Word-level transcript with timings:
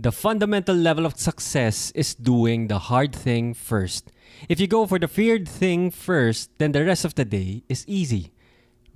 The 0.00 0.16
fundamental 0.16 0.72
level 0.72 1.04
of 1.04 1.20
success 1.20 1.92
is 1.92 2.16
doing 2.16 2.72
the 2.72 2.88
hard 2.88 3.12
thing 3.12 3.52
first. 3.52 4.08
If 4.48 4.56
you 4.56 4.64
go 4.64 4.88
for 4.88 4.96
the 4.96 5.04
feared 5.04 5.44
thing 5.44 5.92
first, 5.92 6.48
then 6.56 6.72
the 6.72 6.88
rest 6.88 7.04
of 7.04 7.20
the 7.20 7.28
day 7.28 7.68
is 7.68 7.84
easy. 7.84 8.32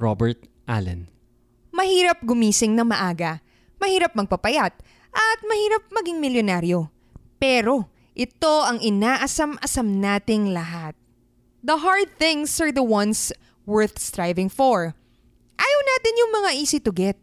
Robert 0.01 0.49
Allen. 0.65 1.13
Mahirap 1.77 2.25
gumising 2.25 2.73
na 2.73 2.89
maaga, 2.89 3.45
mahirap 3.77 4.17
magpapayat, 4.17 4.73
at 5.13 5.39
mahirap 5.45 5.85
maging 5.93 6.25
milyonaryo. 6.25 6.89
Pero 7.37 7.93
ito 8.17 8.65
ang 8.65 8.81
inaasam-asam 8.81 10.01
nating 10.01 10.57
lahat. 10.57 10.97
The 11.61 11.85
hard 11.85 12.17
things 12.17 12.57
are 12.65 12.73
the 12.73 12.81
ones 12.81 13.29
worth 13.69 14.01
striving 14.01 14.49
for. 14.49 14.97
Ayaw 15.61 15.81
natin 15.85 16.17
yung 16.17 16.33
mga 16.33 16.51
easy 16.57 16.81
to 16.81 16.97
get. 16.97 17.21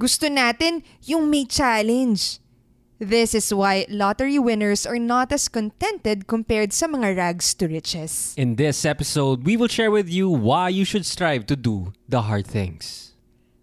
Gusto 0.00 0.32
natin 0.32 0.80
yung 1.04 1.28
may 1.28 1.44
challenge. 1.44 2.40
This 2.98 3.32
is 3.32 3.54
why 3.54 3.86
lottery 3.88 4.42
winners 4.42 4.84
are 4.84 4.98
not 4.98 5.30
as 5.30 5.46
contented 5.46 6.26
compared 6.26 6.74
sa 6.74 6.90
mga 6.90 7.14
rags 7.14 7.54
to 7.62 7.70
riches. 7.70 8.34
In 8.34 8.58
this 8.58 8.82
episode, 8.82 9.46
we 9.46 9.54
will 9.54 9.70
share 9.70 9.94
with 9.94 10.10
you 10.10 10.26
why 10.26 10.74
you 10.74 10.82
should 10.82 11.06
strive 11.06 11.46
to 11.46 11.54
do 11.54 11.94
the 12.10 12.26
hard 12.26 12.42
things. 12.42 13.14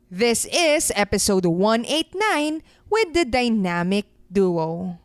This 0.07 0.47
is 0.47 0.87
episode 0.95 1.43
189 1.43 2.63
with 2.87 3.11
the 3.11 3.27
dynamic 3.27 4.07
duo. 4.31 5.03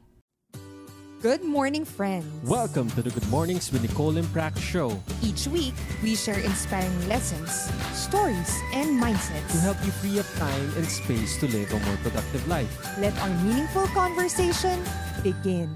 Good 1.21 1.45
morning, 1.45 1.85
friends. 1.85 2.25
Welcome 2.49 2.89
to 2.97 3.05
the 3.05 3.13
Good 3.13 3.29
Mornings 3.29 3.69
with 3.69 3.85
Nicole 3.85 4.17
and 4.17 4.25
Prac 4.33 4.57
show 4.57 4.97
Each 5.21 5.45
week, 5.53 5.77
we 6.01 6.17
share 6.17 6.41
inspiring 6.41 6.97
lessons, 7.13 7.69
stories, 7.93 8.49
and 8.73 8.97
mindsets. 8.97 9.45
to 9.53 9.61
help 9.61 9.77
you 9.85 9.93
free 10.01 10.17
up 10.17 10.25
time 10.41 10.65
and 10.81 10.89
space 10.89 11.37
to 11.45 11.47
live 11.53 11.69
a 11.77 11.81
more 11.85 12.01
productive 12.01 12.41
life. 12.49 12.73
Let 12.97 13.13
our 13.21 13.29
meaningful 13.45 13.85
conversation 13.93 14.81
begin. 15.21 15.69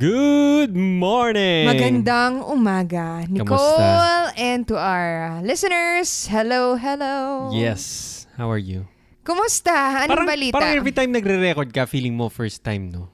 Good 0.00 0.72
morning! 0.72 1.68
Magandang 1.68 2.40
umaga, 2.48 3.28
Nicole, 3.28 3.60
Kamusta? 3.60 4.40
and 4.40 4.64
to 4.72 4.80
our 4.80 5.36
listeners, 5.44 6.32
hello, 6.32 6.80
hello. 6.80 7.52
Yes. 7.52 8.24
How 8.40 8.48
are 8.48 8.60
you? 8.60 8.88
Kumusta? 9.20 10.08
Anong 10.08 10.24
parang, 10.24 10.28
balita? 10.32 10.56
Parang 10.56 10.72
every 10.80 10.96
time 10.96 11.12
nagre-record 11.12 11.68
ka, 11.76 11.84
feeling 11.84 12.16
mo 12.16 12.32
first 12.32 12.64
time, 12.64 12.88
no? 12.88 13.12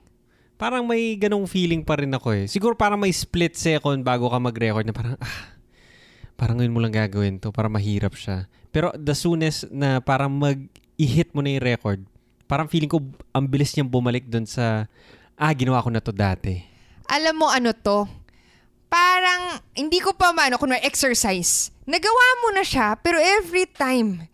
Parang 0.62 0.86
may 0.86 1.18
ganong 1.18 1.50
feeling 1.50 1.82
pa 1.82 1.98
rin 1.98 2.14
ako 2.14 2.38
eh. 2.38 2.46
Siguro 2.46 2.78
parang 2.78 2.94
may 2.94 3.10
split 3.10 3.58
second 3.58 4.06
bago 4.06 4.30
ka 4.30 4.38
mag-record 4.38 4.86
na 4.86 4.94
parang, 4.94 5.18
ah, 5.18 5.58
parang 6.38 6.62
ngayon 6.62 6.70
mo 6.70 6.78
lang 6.78 6.94
gagawin 6.94 7.42
to 7.42 7.50
para 7.50 7.66
mahirap 7.66 8.14
siya. 8.14 8.46
Pero 8.70 8.94
the 8.94 9.10
soonest 9.10 9.66
na 9.74 9.98
parang 9.98 10.30
mag-i-hit 10.30 11.34
mo 11.34 11.42
na 11.42 11.50
yung 11.50 11.66
record, 11.66 11.98
parang 12.46 12.70
feeling 12.70 12.86
ko 12.86 13.02
ang 13.34 13.50
bilis 13.50 13.74
niyang 13.74 13.90
bumalik 13.90 14.22
dun 14.30 14.46
sa, 14.46 14.86
ah, 15.34 15.50
ginawa 15.50 15.82
ko 15.82 15.90
na 15.90 15.98
to 15.98 16.14
dati. 16.14 16.62
Alam 17.10 17.42
mo 17.42 17.50
ano 17.50 17.74
to? 17.74 18.06
Parang, 18.86 19.58
hindi 19.74 19.98
ko 19.98 20.14
pa 20.14 20.30
maano, 20.30 20.62
kunwari 20.62 20.86
exercise. 20.86 21.74
Nagawa 21.90 22.24
mo 22.46 22.54
na 22.54 22.62
siya, 22.62 22.94
pero 23.02 23.18
every 23.18 23.66
time 23.66 24.30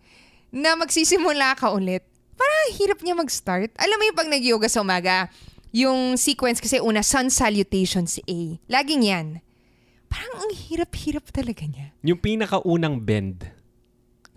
na 0.53 0.77
magsisimula 0.77 1.57
ka 1.57 1.73
ulit, 1.73 2.05
parang 2.37 2.59
ang 2.69 2.73
hirap 2.77 2.99
niya 3.01 3.17
mag-start. 3.17 3.73
Alam 3.81 3.97
mo 3.97 4.03
yung 4.05 4.19
pag 4.21 4.29
nag-yoga 4.29 4.69
sa 4.69 4.85
umaga, 4.85 5.25
yung 5.69 6.17
sequence 6.17 6.57
kasi 6.57 6.81
una, 6.81 7.05
sun 7.05 7.29
salutations 7.29 8.17
A. 8.25 8.39
Laging 8.65 9.03
yan. 9.05 9.27
Parang 10.09 10.41
ang 10.41 10.51
hirap-hirap 10.51 11.29
talaga 11.29 11.63
niya. 11.69 11.93
Yung 12.01 12.17
pinakaunang 12.17 12.97
bend. 12.97 13.45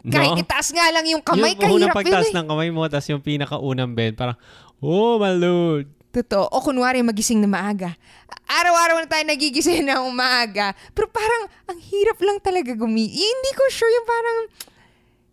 Kahit 0.03 0.45
itaas 0.45 0.69
nga 0.75 0.91
lang 0.91 1.07
yung 1.07 1.23
kamay, 1.23 1.55
yung 1.55 1.63
kahirap 1.63 1.95
pagtaas 1.95 2.29
yun 2.29 2.35
eh. 2.35 2.39
ng 2.43 2.49
kamay 2.51 2.69
mo, 2.75 2.83
tapos 2.91 3.09
yung 3.09 3.23
pinakaunang 3.23 3.95
bend, 3.95 4.19
parang, 4.19 4.37
oh 4.83 5.17
my 5.17 5.33
lord. 5.33 5.87
Totoo. 6.13 6.45
O 6.53 6.61
kunwari 6.61 7.01
magising 7.01 7.41
na 7.41 7.49
maaga. 7.49 7.97
Araw-araw 8.45 9.01
na 9.01 9.09
tayo 9.09 9.25
nagigising 9.25 9.89
na 9.89 10.05
umaga. 10.05 10.77
Pero 10.93 11.09
parang 11.09 11.49
ang 11.65 11.81
hirap 11.81 12.21
lang 12.21 12.37
talaga 12.37 12.77
gumi. 12.77 13.09
Eh, 13.09 13.25
hindi 13.33 13.51
ko 13.57 13.65
sure 13.73 13.89
yung 13.89 14.05
parang 14.05 14.39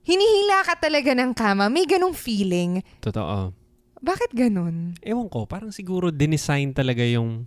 hinihila 0.08 0.64
ka 0.64 0.80
talaga 0.80 1.12
ng 1.12 1.36
kama. 1.36 1.68
May 1.68 1.84
ganong 1.84 2.16
feeling. 2.16 2.80
Totoo. 3.04 3.52
Bakit 4.00 4.32
ganon? 4.32 4.96
Ewan 5.04 5.28
ko, 5.28 5.44
parang 5.44 5.76
siguro 5.76 6.08
dinesign 6.08 6.72
talaga 6.72 7.04
yung 7.04 7.44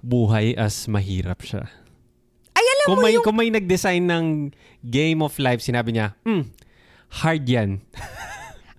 buhay 0.00 0.56
as 0.56 0.88
mahirap 0.88 1.44
siya. 1.44 1.68
Ay, 2.56 2.64
alam 2.64 2.86
Kung 2.88 2.98
mo 2.98 3.04
may, 3.04 3.12
yung... 3.14 3.24
kung 3.24 3.36
may 3.36 3.50
nag-design 3.52 4.04
ng 4.08 4.26
game 4.80 5.20
of 5.20 5.36
life, 5.36 5.60
sinabi 5.60 5.94
niya, 5.94 6.16
hmm, 6.24 6.48
hard 7.22 7.44
yan. 7.44 7.70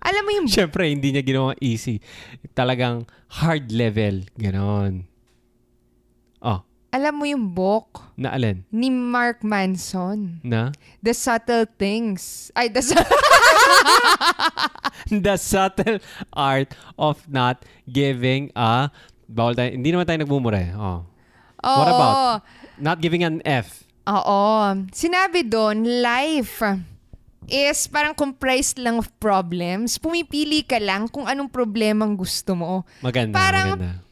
Alam 0.04 0.22
mo 0.26 0.30
yung... 0.36 0.48
Siyempre, 0.52 0.90
hindi 0.90 1.14
niya 1.14 1.22
ginawa 1.24 1.54
easy. 1.62 2.02
Talagang 2.52 3.06
hard 3.40 3.70
level. 3.70 4.26
Ganon. 4.36 5.08
Alam 6.94 7.14
mo 7.18 7.24
yung 7.26 7.50
book 7.50 8.06
na 8.14 8.30
alin? 8.30 8.62
ni 8.70 8.86
Mark 8.86 9.42
Manson. 9.42 10.38
Na? 10.46 10.70
The 11.02 11.10
Subtle 11.10 11.66
Things. 11.66 12.54
Ay, 12.54 12.70
The 12.70 12.78
Su- 12.78 12.94
The 15.10 15.34
subtle 15.34 15.98
art 16.32 16.70
of 16.94 17.26
not 17.26 17.66
giving 17.84 18.54
a... 18.54 18.94
Bawal 19.26 19.58
tayo, 19.58 19.72
hindi 19.72 19.90
naman 19.90 20.06
tayo 20.06 20.22
nagmumura 20.22 20.58
eh. 20.60 20.70
Oh. 20.76 21.02
What 21.58 21.88
Oo. 21.88 21.96
about? 21.96 22.16
Not 22.76 23.02
giving 23.02 23.24
an 23.24 23.42
F. 23.42 23.82
Oo. 24.06 24.40
Sinabi 24.92 25.42
doon, 25.42 25.82
life 25.98 26.60
is 27.48 27.88
parang 27.88 28.12
comprised 28.12 28.78
lang 28.78 29.00
of 29.00 29.08
problems. 29.18 29.96
Pumipili 29.96 30.62
ka 30.62 30.76
lang 30.76 31.08
kung 31.08 31.24
anong 31.24 31.48
problemang 31.50 32.14
gusto 32.14 32.54
mo. 32.54 32.72
Maganda, 33.02 33.34
Parang- 33.34 33.74
maganda. 33.74 34.03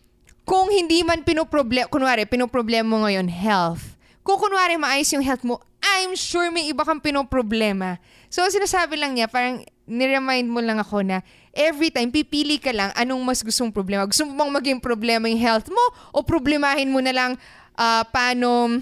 Kung 0.43 0.71
hindi 0.75 1.07
man 1.07 1.23
pinoproblem, 1.23 1.87
kunwari, 1.87 2.27
pinoproblema 2.27 2.87
mo 2.87 3.07
ngayon, 3.07 3.31
health. 3.31 3.95
Kung 4.23 4.39
kunwari 4.39 4.79
maayos 4.79 5.11
yung 5.15 5.23
health 5.23 5.43
mo, 5.47 5.63
I'm 5.83 6.15
sure 6.15 6.51
may 6.51 6.71
iba 6.71 6.87
kang 6.87 7.03
pinoproblema. 7.03 7.99
So, 8.31 8.47
sinasabi 8.47 8.99
lang 8.99 9.19
niya, 9.19 9.27
parang 9.27 9.67
niremind 9.87 10.47
mo 10.47 10.63
lang 10.63 10.79
ako 10.79 11.03
na 11.03 11.27
every 11.55 11.91
time, 11.91 12.11
pipili 12.11 12.57
ka 12.57 12.71
lang 12.71 12.95
anong 12.95 13.23
mas 13.23 13.43
gustong 13.43 13.75
problema. 13.75 14.07
Gusto 14.07 14.27
mo 14.27 14.39
bang 14.39 14.51
maging 14.51 14.79
problema 14.79 15.27
yung 15.27 15.43
health 15.43 15.69
mo 15.69 15.83
o 16.15 16.23
problemahin 16.23 16.91
mo 16.91 17.03
na 17.03 17.11
lang 17.11 17.31
ah, 17.75 18.07
paano, 18.07 18.79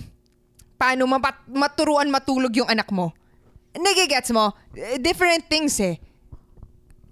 paano 0.77 1.03
mapat- 1.09 1.49
maturuan 1.49 2.09
matulog 2.09 2.53
yung 2.57 2.69
anak 2.69 2.89
mo? 2.93 3.13
Nagigets 3.77 4.33
mo? 4.33 4.53
Different 5.01 5.49
things 5.49 5.77
eh. 5.81 5.97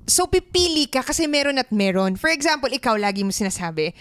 So, 0.09 0.25
pipili 0.25 0.89
ka 0.89 1.05
kasi 1.05 1.29
meron 1.29 1.61
at 1.61 1.69
meron. 1.69 2.17
For 2.17 2.33
example, 2.33 2.73
ikaw 2.73 2.97
lagi 2.97 3.21
mo 3.25 3.33
sinasabi, 3.33 3.93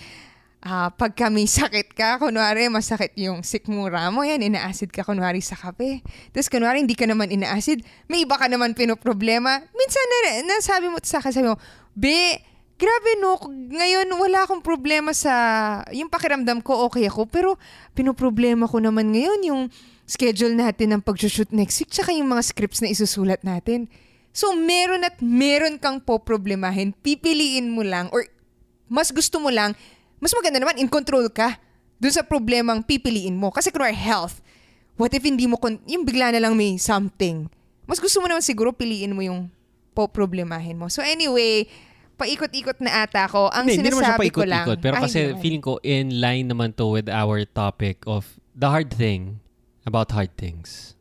ah 0.61 0.89
pagka 0.89 1.29
may 1.29 1.45
sakit 1.45 1.93
ka, 1.93 2.17
kunwari 2.17 2.65
masakit 2.67 3.13
yung 3.17 3.45
sikmura 3.45 4.09
mo, 4.09 4.25
yan, 4.25 4.41
ina-acid 4.41 4.89
ka 4.89 5.05
kunwari 5.05 5.39
sa 5.39 5.53
kape. 5.53 6.01
Tapos 6.33 6.49
kunwari 6.49 6.81
hindi 6.81 6.97
ka 6.97 7.05
naman 7.05 7.29
ina-acid, 7.29 7.85
may 8.09 8.25
iba 8.25 8.35
ka 8.35 8.49
naman 8.49 8.73
pinoproblema. 8.73 9.61
Minsan 9.73 10.05
na, 10.09 10.19
nasabi 10.57 10.89
mo 10.89 10.97
sa 11.03 11.21
akin, 11.21 11.31
sabi 11.31 11.47
mo, 11.53 11.57
Be, 11.93 12.41
grabe 12.77 13.11
no, 13.21 13.37
ngayon 13.73 14.09
wala 14.17 14.45
akong 14.45 14.61
problema 14.65 15.13
sa, 15.13 15.33
yung 15.93 16.09
pakiramdam 16.09 16.61
ko 16.65 16.89
okay 16.89 17.05
ako, 17.05 17.29
pero 17.29 17.49
pinoproblema 17.93 18.65
ko 18.65 18.81
naman 18.81 19.13
ngayon 19.13 19.41
yung 19.45 19.61
schedule 20.07 20.55
natin 20.55 20.97
ng 20.97 21.01
pag-shoot 21.03 21.51
next 21.51 21.77
week, 21.83 21.91
tsaka 21.91 22.15
yung 22.15 22.31
mga 22.31 22.43
scripts 22.45 22.79
na 22.81 22.89
isusulat 22.89 23.43
natin. 23.43 23.91
So, 24.31 24.53
meron 24.53 25.01
at 25.01 25.17
meron 25.17 25.81
kang 25.81 25.97
poproblemahin. 25.97 26.93
Pipiliin 27.01 27.73
mo 27.73 27.81
lang 27.81 28.07
or 28.13 28.23
mas 28.87 29.11
gusto 29.11 29.41
mo 29.43 29.51
lang, 29.51 29.75
mas 30.17 30.33
maganda 30.33 30.57
naman, 30.57 30.77
in 30.77 30.89
control 30.89 31.29
ka 31.29 31.57
dun 31.97 32.13
sa 32.13 32.21
problemang 32.21 32.81
pipiliin 32.81 33.33
mo. 33.33 33.49
Kasi 33.49 33.69
kunwari 33.69 33.93
health, 33.93 34.41
what 34.95 35.13
if 35.13 35.21
hindi 35.21 35.45
mo, 35.45 35.57
kon- 35.57 35.81
yung 35.85 36.05
bigla 36.05 36.33
na 36.33 36.41
lang 36.41 36.53
may 36.53 36.77
something. 36.77 37.49
Mas 37.85 37.97
gusto 37.97 38.19
mo 38.19 38.27
naman 38.27 38.43
siguro 38.43 38.73
piliin 38.73 39.13
mo 39.13 39.21
yung 39.21 39.49
poproblemahin 39.93 40.77
mo. 40.77 40.91
So 40.91 41.01
anyway, 41.01 41.65
paikot-ikot 42.17 42.81
na 42.81 43.05
ata 43.05 43.25
ako. 43.25 43.49
Ang 43.49 43.65
Hindi, 43.65 43.81
hindi 43.81 43.89
naman 43.93 44.03
siya 44.03 44.13
sinasabi 44.13 44.29
ko 44.29 44.41
lang. 44.45 44.65
paikot-ikot. 44.65 44.79
Pero 44.81 44.93
Ay, 44.93 45.01
kasi 45.01 45.17
hindi 45.17 45.31
naman. 45.31 45.41
feeling 45.41 45.63
ko 45.63 45.73
in 45.81 46.05
line 46.21 46.45
naman 46.45 46.69
to 46.73 46.85
with 46.91 47.09
our 47.09 47.41
topic 47.45 48.01
of 48.05 48.25
the 48.53 48.69
hard 48.69 48.93
thing 48.93 49.41
about 49.85 50.09
hard 50.11 50.33
things. 50.37 50.93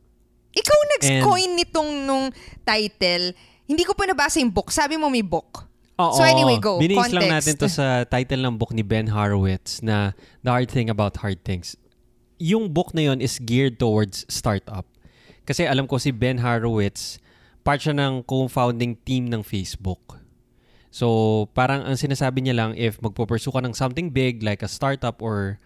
Ikaw 0.53 0.77
nag-coin 0.97 1.51
nitong 1.53 1.89
nung 2.05 2.25
title. 2.63 3.37
Hindi 3.67 3.83
ko 3.83 3.93
pa 3.93 4.09
nabasa 4.09 4.41
yung 4.41 4.49
book. 4.49 4.73
Sabi 4.73 4.97
mo 4.97 5.05
may 5.05 5.21
book. 5.21 5.67
Oo. 5.97 6.13
So 6.13 6.21
anyway, 6.21 6.61
go. 6.61 6.77
Binis 6.77 7.09
lang 7.09 7.29
natin 7.29 7.57
to 7.57 7.65
sa 7.65 8.05
title 8.05 8.45
ng 8.45 8.55
book 8.57 8.69
ni 8.73 8.85
Ben 8.85 9.09
Horowitz 9.09 9.81
na 9.81 10.13
The 10.45 10.53
Hard 10.53 10.69
Thing 10.69 10.93
About 10.93 11.17
Hard 11.25 11.41
Things. 11.41 11.73
Yung 12.37 12.69
book 12.69 12.93
na 12.93 13.09
yon 13.09 13.17
is 13.17 13.41
geared 13.41 13.81
towards 13.81 14.21
startup. 14.29 14.85
Kasi 15.47 15.65
alam 15.65 15.89
ko 15.89 15.97
si 15.97 16.13
Ben 16.13 16.37
Horowitz, 16.37 17.17
part 17.65 17.81
siya 17.81 17.97
ng 17.97 18.21
co-founding 18.29 18.99
team 19.01 19.25
ng 19.31 19.41
Facebook. 19.41 20.21
So, 20.93 21.49
parang 21.57 21.81
ang 21.83 21.97
sinasabi 21.97 22.45
niya 22.45 22.55
lang, 22.55 22.71
if 22.77 23.01
magpo-pursue 23.01 23.53
ka 23.53 23.61
ng 23.65 23.73
something 23.73 24.13
big 24.13 24.45
like 24.45 24.61
a 24.61 24.69
startup 24.69 25.19
or 25.21 25.57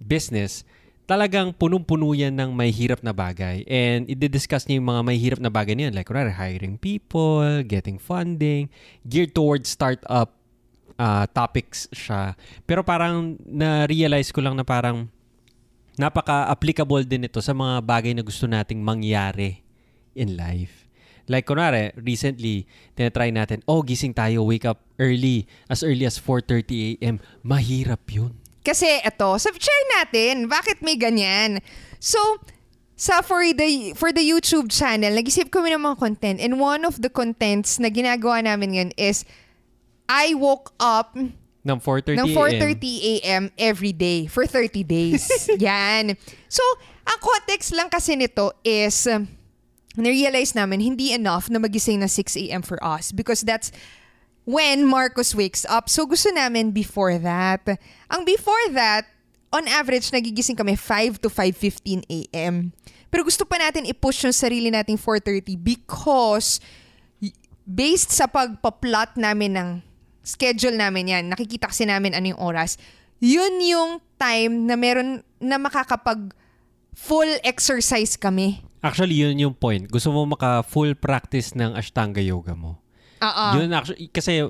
business, 0.00 0.64
talagang 1.06 1.54
punong-puno 1.54 2.12
yan 2.12 2.34
ng 2.34 2.50
may 2.50 2.74
hirap 2.74 3.00
na 3.00 3.14
bagay. 3.14 3.62
And 3.70 4.10
i-discuss 4.10 4.66
niya 4.66 4.82
yung 4.82 4.90
mga 4.90 5.02
may 5.06 5.18
hirap 5.22 5.40
na 5.40 5.50
bagay 5.54 5.78
niyan. 5.78 5.94
Like, 5.94 6.10
kunwari, 6.10 6.34
hiring 6.34 6.76
people, 6.82 7.62
getting 7.62 7.96
funding, 7.96 8.68
geared 9.06 9.30
towards 9.30 9.70
startup 9.70 10.34
ah, 10.98 11.24
topics 11.30 11.86
siya. 11.94 12.34
Pero 12.66 12.82
parang 12.82 13.38
na-realize 13.46 14.34
ko 14.34 14.42
lang 14.42 14.58
na 14.58 14.66
parang 14.66 15.06
napaka-applicable 15.96 17.06
din 17.06 17.30
ito 17.30 17.38
sa 17.40 17.54
mga 17.54 17.80
bagay 17.86 18.12
na 18.12 18.26
gusto 18.26 18.44
nating 18.50 18.82
mangyari 18.82 19.62
in 20.18 20.34
life. 20.34 20.84
Like, 21.26 21.46
kunwari, 21.46 21.90
recently, 21.98 22.66
tinatry 22.94 23.34
natin, 23.34 23.62
oh, 23.66 23.82
gising 23.82 24.14
tayo, 24.14 24.46
wake 24.46 24.62
up 24.62 24.82
early, 24.98 25.46
as 25.66 25.82
early 25.82 26.06
as 26.06 26.18
4.30 26.22 27.02
a.m. 27.02 27.18
Mahirap 27.42 28.06
yun. 28.10 28.45
Kasi 28.66 28.98
eto, 29.06 29.38
so 29.38 29.54
share 29.54 29.86
natin, 30.02 30.50
bakit 30.50 30.82
may 30.82 30.98
ganyan? 30.98 31.62
So, 32.02 32.18
sa 32.98 33.22
for 33.22 33.46
the 33.54 33.94
for 33.94 34.10
the 34.10 34.26
YouTube 34.26 34.74
channel, 34.74 35.14
nag-isip 35.14 35.54
kami 35.54 35.70
ng 35.70 35.86
mga 35.86 35.96
content 36.02 36.42
and 36.42 36.58
one 36.58 36.82
of 36.82 36.98
the 36.98 37.12
contents 37.12 37.78
na 37.78 37.86
ginagawa 37.86 38.42
namin 38.42 38.74
ngayon 38.74 38.92
is 38.98 39.22
I 40.10 40.34
woke 40.34 40.74
up 40.82 41.14
Ng 41.66 41.82
4.30 41.82 42.14
ng 42.14 42.26
a.m. 42.30 42.78
4.30 42.78 42.86
a.m. 43.02 43.44
every 43.58 43.90
day 43.90 44.30
for 44.30 44.46
30 44.46 44.86
days. 44.86 45.26
Yan. 45.58 46.14
So, 46.46 46.62
ang 47.02 47.18
context 47.18 47.74
lang 47.74 47.90
kasi 47.90 48.14
nito 48.14 48.54
is, 48.62 49.10
um, 49.10 49.26
na-realize 49.98 50.54
namin 50.54 50.78
hindi 50.78 51.10
enough 51.10 51.50
na 51.50 51.58
magising 51.58 51.98
na 51.98 52.06
6 52.06 52.38
a.m. 52.46 52.62
for 52.62 52.78
us 52.86 53.10
because 53.10 53.42
that's 53.42 53.74
when 54.46 54.86
Marcos 54.86 55.34
wakes 55.34 55.66
up. 55.66 55.90
So, 55.90 56.06
gusto 56.06 56.30
namin 56.30 56.70
before 56.70 57.18
that. 57.18 57.66
Ang 58.08 58.22
before 58.24 58.72
that, 58.72 59.10
on 59.50 59.66
average, 59.66 60.08
nagigising 60.14 60.56
kami 60.56 60.78
5 60.78 61.20
to 61.20 61.28
5.15 61.28 62.06
a.m. 62.06 62.70
Pero 63.10 63.26
gusto 63.26 63.42
pa 63.42 63.58
natin 63.58 63.84
i-push 63.90 64.24
yung 64.24 64.34
sarili 64.34 64.70
nating 64.70 64.96
4.30 64.96 65.58
because 65.58 66.62
based 67.66 68.14
sa 68.14 68.30
pagpa-plot 68.30 69.18
namin 69.18 69.58
ng 69.58 69.68
schedule 70.22 70.78
namin 70.78 71.10
yan, 71.10 71.24
nakikita 71.26 71.70
kasi 71.70 71.82
namin 71.86 72.14
ano 72.14 72.34
yung 72.34 72.42
oras, 72.42 72.78
yun 73.18 73.58
yung 73.62 73.98
time 74.18 74.70
na 74.70 74.78
meron 74.78 75.26
na 75.42 75.58
makakapag 75.58 76.30
full 76.94 77.28
exercise 77.42 78.14
kami. 78.14 78.62
Actually, 78.82 79.18
yun 79.18 79.38
yung 79.38 79.54
point. 79.54 79.90
Gusto 79.90 80.14
mo 80.14 80.22
maka-full 80.26 80.94
practice 80.94 81.58
ng 81.58 81.74
Ashtanga 81.74 82.22
Yoga 82.22 82.54
mo. 82.54 82.85
Oo. 83.26 83.46
Yun 83.58 83.70
actually, 83.74 84.06
kasi 84.10 84.46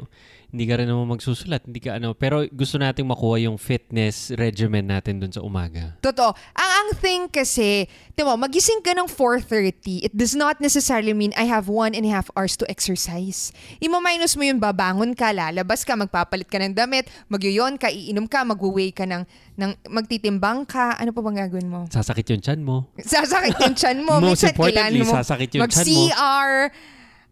hindi 0.47 0.65
ka 0.71 0.79
rin 0.79 0.87
naman 0.87 1.19
magsusulat, 1.19 1.67
hindi 1.67 1.83
ka 1.83 1.99
ano, 1.99 2.15
pero 2.15 2.47
gusto 2.49 2.79
nating 2.79 3.05
makuha 3.05 3.43
yung 3.45 3.59
fitness 3.59 4.31
regimen 4.39 4.87
natin 4.87 5.19
dun 5.19 5.29
sa 5.35 5.43
umaga. 5.43 5.99
Totoo. 6.01 6.33
Ang 6.55 6.71
ang 6.77 6.89
thing 6.95 7.27
kasi, 7.27 7.91
di 8.15 8.23
mo, 8.23 8.39
magising 8.39 8.79
ka 8.79 8.95
ng 8.95 9.11
4.30, 9.11 10.07
it 10.07 10.15
does 10.15 10.39
not 10.39 10.63
necessarily 10.63 11.11
mean 11.11 11.35
I 11.35 11.51
have 11.51 11.67
one 11.67 11.99
and 11.99 12.07
a 12.07 12.13
half 12.15 12.31
hours 12.39 12.55
to 12.63 12.65
exercise. 12.71 13.51
Ima-minus 13.83 14.39
mo 14.39 14.47
yun, 14.47 14.63
babangon 14.63 15.19
ka, 15.19 15.35
lalabas 15.35 15.83
ka, 15.83 15.99
magpapalit 15.99 16.47
ka 16.47 16.63
ng 16.63 16.79
damit, 16.79 17.11
magyoyon 17.27 17.75
ka, 17.75 17.91
iinom 17.91 18.31
ka, 18.31 18.47
mag-weigh 18.47 18.95
ka 18.95 19.03
ng, 19.03 19.27
ng, 19.59 19.71
magtitimbang 19.91 20.63
ka, 20.63 20.95
ano 20.95 21.11
pa 21.11 21.21
bang 21.27 21.43
gagawin 21.43 21.67
mo? 21.67 21.81
Sasakit 21.91 22.27
yung 22.31 22.43
chan 22.43 22.63
mo. 22.63 22.87
Sasakit 23.03 23.59
yung 23.59 23.75
chan 23.75 23.99
mo. 23.99 24.17
Most 24.23 24.47
Minsan, 24.47 24.55
importantly, 24.55 25.03
mo 25.03 25.11
sasakit 25.11 25.49
yung 25.59 25.67
chan 25.67 25.85
mo. 25.91 26.07
Mag-CR. 26.07 26.51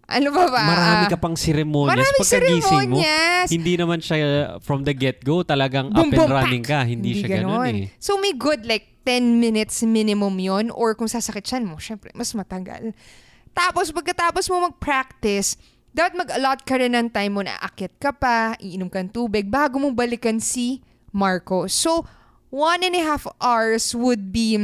Ano 0.05 0.29
ba 0.37 0.53
ba? 0.53 0.63
Marami 0.69 1.05
ka 1.09 1.17
pang 1.17 1.33
seremonyas 1.33 1.97
Maraming 1.97 2.21
pagkagising 2.21 2.61
mo. 2.93 3.01
seremonyas. 3.01 3.49
Hindi 3.49 3.73
naman 3.81 3.99
siya 4.05 4.17
from 4.61 4.85
the 4.85 4.93
get-go 4.93 5.41
talagang 5.43 5.89
boom, 5.91 6.13
up 6.13 6.13
and 6.13 6.21
boom, 6.21 6.31
running 6.31 6.65
pak! 6.65 6.71
ka. 6.71 6.79
Hindi, 6.85 7.11
siya 7.25 7.41
ganun 7.41 7.65
eh. 7.65 7.89
So 7.97 8.21
may 8.21 8.37
good 8.37 8.69
like 8.69 9.01
10 9.09 9.41
minutes 9.41 9.85
minimum 9.85 10.37
yon 10.41 10.69
or 10.73 10.93
kung 10.97 11.09
sasakit 11.09 11.45
siyan 11.45 11.65
mo, 11.69 11.81
syempre 11.81 12.13
mas 12.13 12.33
matagal. 12.37 12.93
Tapos 13.55 13.93
pagkatapos 13.95 14.49
mo 14.51 14.69
mag-practice, 14.69 15.57
dapat 15.95 16.27
mag-allot 16.27 16.61
ka 16.67 16.75
rin 16.75 16.93
ng 16.93 17.09
time 17.09 17.33
mo 17.33 17.43
na 17.47 17.55
akit 17.63 17.95
ka 18.03 18.11
pa, 18.11 18.59
iinom 18.59 18.91
ka 18.91 18.99
ng 18.99 19.13
tubig 19.15 19.47
bago 19.47 19.79
mo 19.79 19.95
balikan 19.95 20.43
si 20.43 20.83
Marco. 21.15 21.71
So, 21.71 22.03
one 22.51 22.83
and 22.83 22.99
a 22.99 23.03
half 23.07 23.31
hours 23.39 23.95
would 23.95 24.35
be 24.35 24.59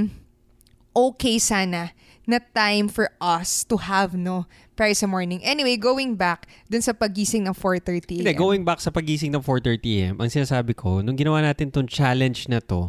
okay 0.90 1.38
sana 1.38 1.94
na 2.26 2.42
time 2.54 2.90
for 2.90 3.14
us 3.22 3.62
to 3.66 3.78
have, 3.78 4.18
no? 4.18 4.50
Para 4.80 4.96
sa 4.96 5.04
morning. 5.04 5.44
Anyway, 5.44 5.76
going 5.76 6.16
back 6.16 6.48
dun 6.64 6.80
sa 6.80 6.96
pagising 6.96 7.44
ng 7.44 7.52
4.30 7.52 8.24
Hindi, 8.24 8.32
going 8.32 8.64
back 8.64 8.80
sa 8.80 8.88
pagising 8.88 9.28
ng 9.28 9.44
4.30am, 9.44 10.16
ang 10.16 10.32
sinasabi 10.32 10.72
ko, 10.72 11.04
nung 11.04 11.20
ginawa 11.20 11.44
natin 11.44 11.68
tong 11.68 11.84
challenge 11.84 12.48
na 12.48 12.64
to, 12.64 12.88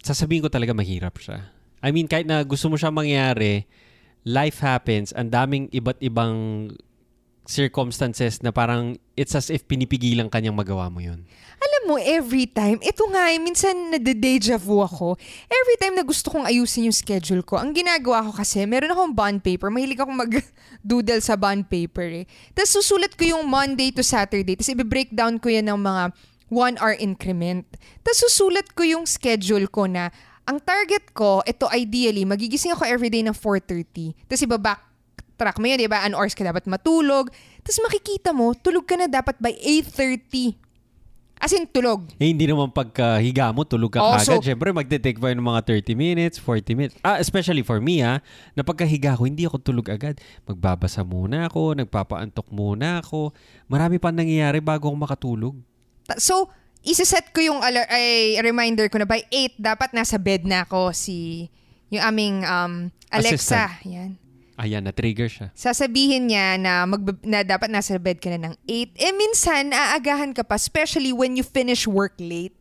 sasabihin 0.00 0.40
ko 0.40 0.48
talaga 0.48 0.72
mahirap 0.72 1.20
siya. 1.20 1.52
I 1.84 1.92
mean, 1.92 2.08
kahit 2.08 2.24
na 2.24 2.40
gusto 2.40 2.72
mo 2.72 2.80
siya 2.80 2.88
mangyari, 2.88 3.68
life 4.24 4.64
happens, 4.64 5.12
ang 5.12 5.28
daming 5.28 5.68
iba't 5.76 6.00
ibang 6.00 6.72
circumstances 7.46 8.42
na 8.42 8.50
parang 8.50 8.98
it's 9.14 9.32
as 9.38 9.48
if 9.48 9.64
pinipigilan 9.64 10.26
kanyang 10.28 10.58
magawa 10.58 10.90
mo 10.90 10.98
yun. 11.00 11.24
Alam 11.56 11.82
mo, 11.88 11.96
every 11.96 12.44
time, 12.44 12.76
ito 12.84 13.06
nga, 13.08 13.32
eh, 13.32 13.40
minsan 13.40 13.72
nade-deja 13.94 14.60
vu 14.60 14.84
ako. 14.84 15.16
Every 15.48 15.76
time 15.80 15.94
na 15.96 16.04
gusto 16.04 16.28
kong 16.28 16.44
ayusin 16.44 16.90
yung 16.90 16.94
schedule 16.94 17.40
ko, 17.46 17.56
ang 17.56 17.72
ginagawa 17.72 18.28
ko 18.28 18.36
kasi, 18.36 18.66
meron 18.68 18.92
akong 18.92 19.14
bond 19.16 19.40
paper. 19.40 19.72
Mahilig 19.72 20.02
akong 20.02 20.18
mag-doodle 20.18 21.22
sa 21.24 21.38
bond 21.38 21.64
paper 21.70 22.22
eh. 22.22 22.24
Tapos 22.52 22.76
susulat 22.76 23.16
ko 23.16 23.24
yung 23.24 23.48
Monday 23.48 23.88
to 23.94 24.04
Saturday. 24.04 24.52
Tapos 24.58 24.74
i-breakdown 24.76 25.40
ko 25.40 25.48
yan 25.48 25.72
ng 25.72 25.80
mga 25.80 26.12
one 26.52 26.76
hour 26.78 26.94
increment. 27.00 27.64
Tapos 28.04 28.20
susulat 28.28 28.68
ko 28.76 28.84
yung 28.84 29.08
schedule 29.08 29.66
ko 29.70 29.88
na 29.88 30.12
ang 30.46 30.62
target 30.62 31.10
ko, 31.10 31.42
ito 31.42 31.66
ideally, 31.74 32.22
magigising 32.22 32.70
ako 32.70 32.86
everyday 32.86 33.26
ng 33.26 33.34
4.30. 33.34 34.14
Tapos 34.30 34.42
iba-back 34.46 34.85
track 35.36 35.56
mo 35.56 35.64
yun, 35.64 35.78
di 35.78 35.86
ba? 35.86 36.02
An 36.02 36.12
hours 36.12 36.32
ka 36.32 36.42
dapat 36.42 36.64
matulog. 36.64 37.28
Tapos 37.60 37.78
makikita 37.82 38.32
mo, 38.32 38.52
tulog 38.52 38.84
ka 38.84 38.96
na 38.96 39.06
dapat 39.06 39.36
by 39.36 39.52
8.30. 39.52 40.56
As 41.36 41.52
in, 41.52 41.68
tulog. 41.68 42.08
Eh, 42.16 42.32
hindi 42.32 42.48
naman 42.48 42.72
pagkahiga 42.72 43.52
mo, 43.52 43.60
tulog 43.62 43.92
ka 43.92 44.00
Oh, 44.00 44.16
kagad. 44.16 44.24
so- 44.24 44.40
Siyempre, 44.40 44.72
magte-take 44.72 45.20
pa 45.20 45.28
yun 45.28 45.38
ng 45.38 45.44
mga 45.46 45.62
30 45.68 45.92
minutes, 45.92 46.40
40 46.40 46.72
minutes. 46.72 46.96
Ah, 47.04 47.20
especially 47.20 47.60
for 47.60 47.76
me, 47.76 48.00
ha, 48.00 48.24
na 48.56 48.64
pagkahiga 48.64 49.12
ko, 49.12 49.28
hindi 49.28 49.44
ako 49.44 49.60
tulog 49.60 49.92
agad. 49.92 50.16
Magbabasa 50.48 51.04
muna 51.04 51.44
ako, 51.44 51.76
nagpapaantok 51.76 52.48
muna 52.48 53.04
ako. 53.04 53.36
Marami 53.68 54.00
pa 54.00 54.08
nangyayari 54.08 54.64
bago 54.64 54.88
ako 54.88 54.96
makatulog. 54.96 55.54
So, 56.16 56.48
isa-set 56.80 57.28
ko 57.30 57.44
yung 57.44 57.60
alar- 57.60 57.92
ay, 57.92 58.40
reminder 58.40 58.88
ko 58.88 58.96
na 58.96 59.04
by 59.04 59.20
8, 59.28 59.60
dapat 59.60 59.92
nasa 59.92 60.16
bed 60.16 60.48
na 60.48 60.64
ako 60.64 60.96
si 60.96 61.52
yung 61.92 62.00
aming 62.02 62.36
um, 62.42 62.88
Alexa. 63.12 63.76
Yan. 63.84 64.16
Ayan, 64.56 64.88
na-trigger 64.88 65.28
siya. 65.28 65.46
Sasabihin 65.52 66.32
niya 66.32 66.56
na, 66.56 66.88
magbe- 66.88 67.20
na 67.20 67.44
dapat 67.44 67.68
nasa 67.68 68.00
bed 68.00 68.16
ka 68.16 68.32
na 68.32 68.48
ng 68.50 68.54
8. 68.64 68.96
Eh 68.96 69.12
minsan, 69.12 69.68
aagahan 69.68 70.32
ka 70.32 70.40
pa, 70.40 70.56
especially 70.56 71.12
when 71.12 71.36
you 71.36 71.44
finish 71.44 71.84
work 71.84 72.16
late. 72.16 72.56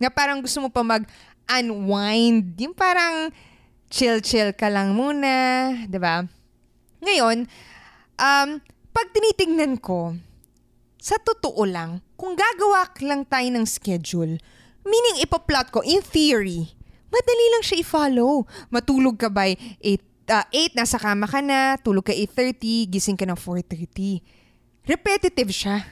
Nga 0.00 0.08
parang 0.08 0.40
gusto 0.40 0.64
mo 0.64 0.72
pa 0.72 0.80
mag-unwind. 0.80 2.56
Yung 2.56 2.72
parang 2.72 3.28
chill-chill 3.92 4.56
ka 4.56 4.72
lang 4.72 4.96
muna. 4.96 5.28
ba? 6.00 6.24
Ngayon, 7.04 7.44
um, 8.16 8.48
pag 8.94 9.06
tinitingnan 9.12 9.76
ko, 9.84 10.16
sa 10.96 11.20
totoo 11.20 11.68
lang, 11.68 12.00
kung 12.16 12.32
gagawa 12.32 12.88
lang 13.04 13.28
tayo 13.28 13.48
ng 13.52 13.68
schedule, 13.68 14.40
meaning 14.80 15.16
ipa-plot 15.20 15.68
ko, 15.68 15.84
in 15.84 16.00
theory, 16.00 16.72
madali 17.12 17.46
lang 17.52 17.60
siya 17.60 17.84
i-follow. 17.84 18.48
Matulog 18.72 19.20
ka 19.20 19.28
by 19.28 19.52
8, 19.84 20.13
uh, 20.28 20.46
8 20.52 20.78
nasa 20.78 20.96
kama 20.96 21.28
ka 21.28 21.40
na, 21.44 21.76
tulog 21.80 22.06
ka 22.06 22.12
8.30, 22.12 22.88
gising 22.88 23.18
ka 23.18 23.28
ng 23.28 23.36
4.30. 23.36 24.20
Repetitive 24.84 25.50
siya. 25.52 25.84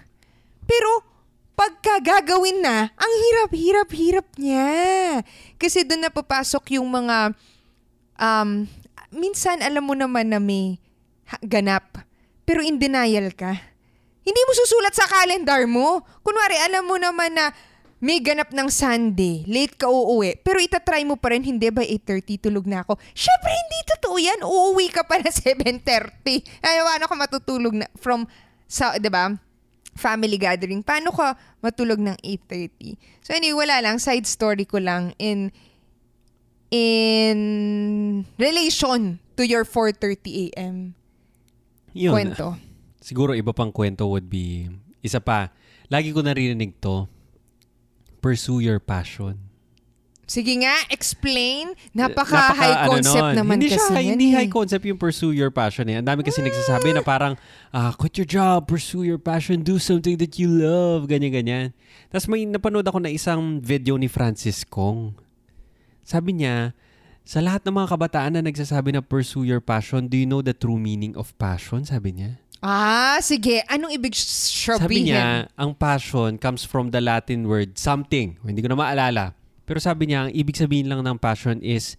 Pero, 0.65 0.91
pagka 1.53 2.01
gagawin 2.01 2.65
na, 2.65 2.91
ang 2.93 3.13
hirap-hirap-hirap 3.13 4.27
niya. 4.41 4.71
Kasi 5.61 5.85
doon 5.85 6.09
napapasok 6.09 6.81
yung 6.81 6.89
mga, 6.89 7.37
um, 8.21 8.65
minsan 9.13 9.61
alam 9.61 9.85
mo 9.85 9.93
naman 9.93 10.33
na 10.33 10.41
may 10.41 10.81
ganap, 11.45 12.05
pero 12.45 12.61
in 12.61 12.77
denial 12.77 13.33
ka. 13.33 13.57
Hindi 14.23 14.41
mo 14.47 14.53
susulat 14.55 14.95
sa 14.95 15.09
calendar 15.11 15.67
mo. 15.67 16.07
Kunwari, 16.23 16.55
alam 16.63 16.87
mo 16.87 16.95
naman 16.95 17.35
na 17.35 17.51
may 18.03 18.19
ganap 18.19 18.51
ng 18.51 18.67
Sunday, 18.67 19.47
late 19.47 19.79
ka 19.79 19.87
uuwi, 19.87 20.35
pero 20.43 20.59
itatry 20.59 21.07
mo 21.07 21.15
pa 21.15 21.31
rin, 21.31 21.47
hindi 21.47 21.71
ba 21.71 21.87
8.30 21.87 22.51
tulog 22.51 22.67
na 22.67 22.83
ako? 22.83 22.99
Syempre, 23.15 23.55
hindi 23.55 23.79
totoo 23.95 24.17
yan. 24.19 24.41
Uuwi 24.43 24.91
ka 24.91 25.07
pa 25.07 25.23
na 25.23 25.31
7.30. 25.39 26.43
Ay, 26.67 26.83
paano 26.83 27.07
ka 27.07 27.15
matutulog 27.15 27.79
na 27.79 27.87
from, 27.95 28.27
sa, 28.67 28.99
di 28.99 29.07
ba? 29.07 29.31
Family 29.95 30.35
gathering. 30.35 30.83
Paano 30.83 31.15
ka 31.15 31.39
matulog 31.63 32.03
ng 32.03 32.19
8.30? 32.19 32.99
So 33.23 33.39
anyway, 33.39 33.71
wala 33.71 33.79
lang. 33.79 34.03
Side 34.03 34.27
story 34.27 34.67
ko 34.67 34.83
lang 34.83 35.15
in 35.23 35.55
in 36.75 37.39
relation 38.35 39.23
to 39.39 39.47
your 39.47 39.63
4.30 39.63 40.51
a.m. 40.51 40.97
Yun. 41.93 42.13
kwento. 42.17 42.57
Siguro 42.99 43.37
iba 43.37 43.53
pang 43.53 43.71
kwento 43.71 44.09
would 44.09 44.27
be, 44.27 44.73
isa 45.05 45.21
pa, 45.21 45.53
lagi 45.93 46.11
ko 46.11 46.25
naririnig 46.25 46.73
to, 46.81 47.05
pursue 48.23 48.63
your 48.63 48.79
passion. 48.79 49.53
Sige 50.23 50.55
nga, 50.65 50.73
explain. 50.89 51.77
Napaka-high 51.93 52.89
ano 52.89 52.97
concept 52.97 53.21
nun. 53.21 53.37
naman 53.37 53.61
hindi 53.61 53.75
kasi 53.75 53.85
siya, 53.85 54.01
yan 54.01 54.17
Hindi 54.17 54.33
eh. 54.33 54.37
high 54.41 54.49
concept 54.49 54.87
yung 54.89 54.97
pursue 54.97 55.35
your 55.37 55.53
passion 55.53 55.85
eh. 55.93 56.01
Ang 56.01 56.09
dami 56.09 56.25
kasi 56.25 56.41
nagsasabi 56.41 56.97
na 56.97 57.05
parang, 57.05 57.37
ah, 57.69 57.93
quit 57.93 58.17
your 58.17 58.25
job, 58.25 58.65
pursue 58.65 59.05
your 59.05 59.21
passion, 59.21 59.61
do 59.61 59.77
something 59.77 60.17
that 60.17 60.41
you 60.41 60.49
love, 60.49 61.05
ganyan-ganyan. 61.05 61.77
Tapos 62.09 62.31
may 62.33 62.49
napanood 62.49 62.87
ako 62.87 63.03
na 63.03 63.13
isang 63.13 63.61
video 63.61 63.99
ni 64.01 64.09
Francis 64.09 64.65
Kong. 64.65 65.13
Sabi 66.01 66.39
niya, 66.41 66.73
sa 67.29 67.45
lahat 67.45 67.67
ng 67.69 67.75
mga 67.77 67.89
kabataan 67.93 68.33
na 68.39 68.43
nagsasabi 68.47 68.95
na 68.95 69.03
pursue 69.05 69.45
your 69.45 69.61
passion, 69.61 70.09
do 70.09 70.17
you 70.17 70.25
know 70.25 70.41
the 70.41 70.55
true 70.55 70.79
meaning 70.79 71.13
of 71.19 71.35
passion? 71.37 71.85
Sabi 71.85 72.15
niya. 72.17 72.41
Ah, 72.63 73.19
sige. 73.19 73.67
Anong 73.67 73.91
ibig 73.99 74.15
sabihin? 74.15 74.87
Sabi 74.87 74.99
niya, 75.11 75.51
ang 75.59 75.75
passion 75.75 76.39
comes 76.39 76.63
from 76.63 76.95
the 76.95 77.03
Latin 77.03 77.51
word 77.51 77.75
something. 77.75 78.39
Hindi 78.47 78.63
ko 78.63 78.71
na 78.71 78.79
maalala. 78.79 79.35
Pero 79.67 79.83
sabi 79.83 80.07
niya, 80.07 80.31
ang 80.31 80.33
ibig 80.33 80.55
sabihin 80.55 80.87
lang 80.87 81.03
ng 81.03 81.19
passion 81.19 81.59
is, 81.59 81.99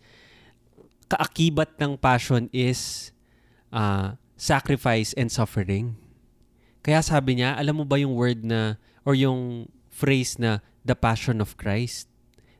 kaakibat 1.12 1.76
ng 1.84 2.00
passion 2.00 2.48
is 2.56 3.12
uh, 3.76 4.16
sacrifice 4.40 5.12
and 5.20 5.28
suffering. 5.28 6.00
Kaya 6.80 7.04
sabi 7.04 7.44
niya, 7.44 7.60
alam 7.60 7.84
mo 7.84 7.86
ba 7.88 8.00
yung 8.00 8.16
word 8.16 8.48
na, 8.48 8.80
or 9.04 9.20
yung 9.20 9.68
phrase 9.92 10.40
na, 10.40 10.64
the 10.84 10.96
passion 10.96 11.44
of 11.44 11.60
Christ? 11.60 12.08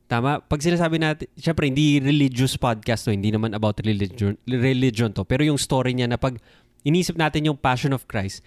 Tama? 0.08 0.44
Pag 0.44 0.60
sinasabi 0.60 1.00
natin, 1.00 1.28
syempre 1.40 1.68
hindi 1.72 2.04
religious 2.04 2.60
podcast 2.60 3.08
to, 3.08 3.16
hindi 3.16 3.32
naman 3.32 3.56
about 3.56 3.80
religion, 3.84 4.36
religion 4.48 5.12
to. 5.16 5.24
Pero 5.24 5.48
yung 5.48 5.60
story 5.60 5.96
niya 5.96 6.12
na 6.12 6.20
pag 6.20 6.36
inisip 6.84 7.16
natin 7.18 7.48
yung 7.48 7.58
passion 7.60 7.92
of 7.92 8.06
Christ, 8.08 8.44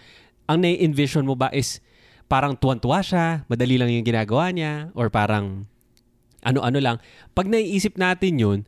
ang 0.46 0.62
na-envision 0.62 1.26
mo 1.26 1.34
ba 1.34 1.50
is 1.50 1.82
parang 2.30 2.54
tuwan-tuwa 2.54 3.02
siya, 3.02 3.42
madali 3.50 3.76
lang 3.78 3.90
yung 3.90 4.06
ginagawa 4.06 4.50
niya, 4.54 4.94
or 4.94 5.10
parang 5.10 5.66
ano-ano 6.46 6.78
lang. 6.78 6.96
Pag 7.34 7.50
naiisip 7.50 7.98
natin 7.98 8.38
yun, 8.38 8.58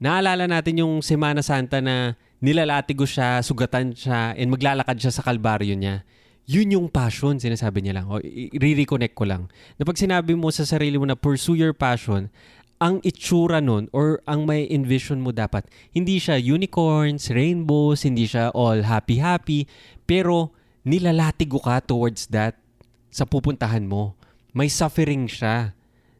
naalala 0.00 0.48
natin 0.48 0.80
yung 0.80 1.04
Semana 1.04 1.44
Santa 1.44 1.80
na 1.84 2.16
nilalatigo 2.40 3.04
siya, 3.04 3.40
sugatan 3.40 3.92
siya, 3.96 4.36
and 4.36 4.52
maglalakad 4.52 5.00
siya 5.00 5.12
sa 5.12 5.24
kalbaryo 5.24 5.76
niya. 5.76 6.04
Yun 6.46 6.78
yung 6.78 6.86
passion, 6.86 7.42
sinasabi 7.42 7.82
niya 7.82 8.00
lang. 8.00 8.06
O, 8.06 8.22
i-reconnect 8.22 9.18
ko 9.18 9.26
lang. 9.26 9.50
Na 9.80 9.82
pag 9.82 9.98
sinabi 9.98 10.38
mo 10.38 10.46
sa 10.54 10.62
sarili 10.62 10.94
mo 10.94 11.02
na 11.02 11.18
pursue 11.18 11.58
your 11.58 11.74
passion, 11.74 12.30
ang 12.76 13.00
itsura 13.00 13.64
nun 13.64 13.88
or 13.96 14.20
ang 14.28 14.44
may 14.44 14.68
envision 14.68 15.24
mo 15.24 15.32
dapat, 15.32 15.64
hindi 15.96 16.20
siya 16.20 16.36
unicorns, 16.36 17.32
rainbows, 17.32 18.04
hindi 18.04 18.28
siya 18.28 18.52
all 18.52 18.84
happy-happy, 18.84 19.64
pero 20.04 20.52
nilalatigo 20.84 21.58
ka 21.60 21.80
towards 21.80 22.28
that 22.28 22.60
sa 23.08 23.24
pupuntahan 23.24 23.88
mo. 23.88 24.14
May 24.52 24.68
suffering 24.68 25.28
siya 25.28 25.72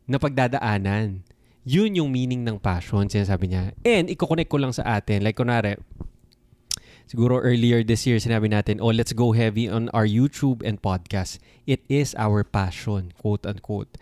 na 0.09 0.17
pagdadaanan. 0.17 1.25
Yun 1.67 1.99
yung 1.99 2.11
meaning 2.15 2.47
ng 2.47 2.63
passion, 2.63 3.11
sinasabi 3.11 3.51
niya. 3.51 3.75
And, 3.83 4.07
iko-connect 4.07 4.49
ko 4.49 4.61
lang 4.63 4.71
sa 4.71 4.87
atin. 5.01 5.27
Like, 5.27 5.35
kunwari, 5.35 5.75
siguro 7.11 7.43
earlier 7.43 7.83
this 7.83 8.07
year, 8.07 8.23
sinabi 8.23 8.47
natin, 8.47 8.79
oh, 8.79 8.95
let's 8.95 9.11
go 9.11 9.35
heavy 9.35 9.67
on 9.67 9.91
our 9.91 10.07
YouTube 10.07 10.63
and 10.63 10.79
podcast. 10.79 11.43
It 11.67 11.83
is 11.91 12.15
our 12.15 12.47
passion, 12.47 13.11
quote-unquote. 13.19 13.99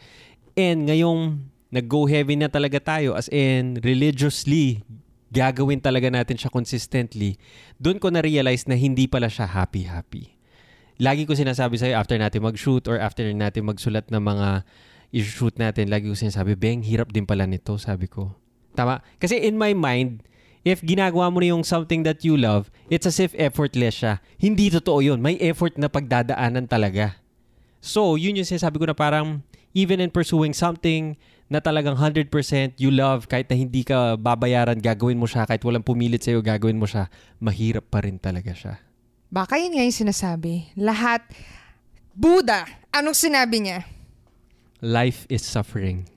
And 0.61 0.87
ngayong 0.87 1.51
nag-go 1.75 2.07
heavy 2.07 2.38
na 2.38 2.47
talaga 2.47 2.78
tayo, 2.78 3.19
as 3.19 3.26
in, 3.35 3.83
religiously, 3.83 4.87
gagawin 5.35 5.83
talaga 5.83 6.07
natin 6.07 6.38
siya 6.38 6.47
consistently, 6.54 7.35
doon 7.83 7.99
ko 7.99 8.14
na-realize 8.14 8.71
na 8.71 8.78
hindi 8.78 9.11
pala 9.11 9.26
siya 9.26 9.50
happy-happy. 9.50 10.31
Lagi 11.02 11.26
ko 11.26 11.35
sinasabi 11.35 11.75
sa'yo 11.75 11.99
after 11.99 12.14
natin 12.14 12.47
mag-shoot 12.47 12.87
or 12.87 13.02
after 13.02 13.26
natin 13.35 13.66
magsulat 13.66 14.07
ng 14.07 14.23
mga 14.23 14.62
i-shoot 15.11 15.59
natin, 15.59 15.90
lagi 15.90 16.07
ko 16.07 16.14
sinasabi, 16.14 16.54
Beng, 16.54 16.87
hirap 16.87 17.11
din 17.11 17.26
pala 17.26 17.50
nito, 17.50 17.75
sabi 17.83 18.07
ko. 18.07 18.31
Tama? 18.78 19.02
Kasi 19.19 19.43
in 19.43 19.59
my 19.59 19.75
mind, 19.75 20.23
if 20.62 20.78
ginagawa 20.87 21.35
mo 21.35 21.43
na 21.43 21.50
yung 21.50 21.66
something 21.66 22.07
that 22.07 22.23
you 22.23 22.38
love, 22.38 22.71
it's 22.87 23.07
as 23.11 23.19
if 23.19 23.35
effortless 23.35 23.99
siya. 23.99 24.23
Hindi 24.38 24.71
totoo 24.71 25.02
yun. 25.02 25.19
May 25.19 25.35
effort 25.43 25.75
na 25.75 25.90
pagdadaanan 25.90 26.71
talaga. 26.71 27.19
So, 27.83 28.14
yun 28.14 28.38
yung 28.38 28.47
sinasabi 28.47 28.78
ko 28.78 28.87
na 28.87 28.95
parang 28.95 29.43
even 29.75 29.99
in 29.99 30.14
pursuing 30.14 30.54
something 30.54 31.19
na 31.55 31.63
talagang 31.63 31.95
100% 31.95 32.27
you 32.83 32.91
love, 32.91 33.31
kahit 33.31 33.47
na 33.47 33.55
hindi 33.55 33.87
ka 33.87 34.19
babayaran, 34.19 34.75
gagawin 34.83 35.15
mo 35.15 35.31
siya, 35.31 35.47
kahit 35.47 35.63
walang 35.63 35.87
pumilit 35.87 36.19
sa'yo, 36.19 36.43
gagawin 36.43 36.75
mo 36.75 36.91
siya, 36.91 37.07
mahirap 37.39 37.87
pa 37.87 38.03
rin 38.03 38.19
talaga 38.19 38.51
siya. 38.51 38.83
Baka 39.31 39.63
yun 39.63 39.79
nga 39.79 39.87
yung 39.87 39.95
sinasabi. 39.95 40.75
Lahat. 40.75 41.23
Buddha, 42.11 42.67
anong 42.91 43.15
sinabi 43.15 43.63
niya? 43.63 43.87
Life 44.83 45.31
is 45.31 45.47
suffering. 45.47 46.11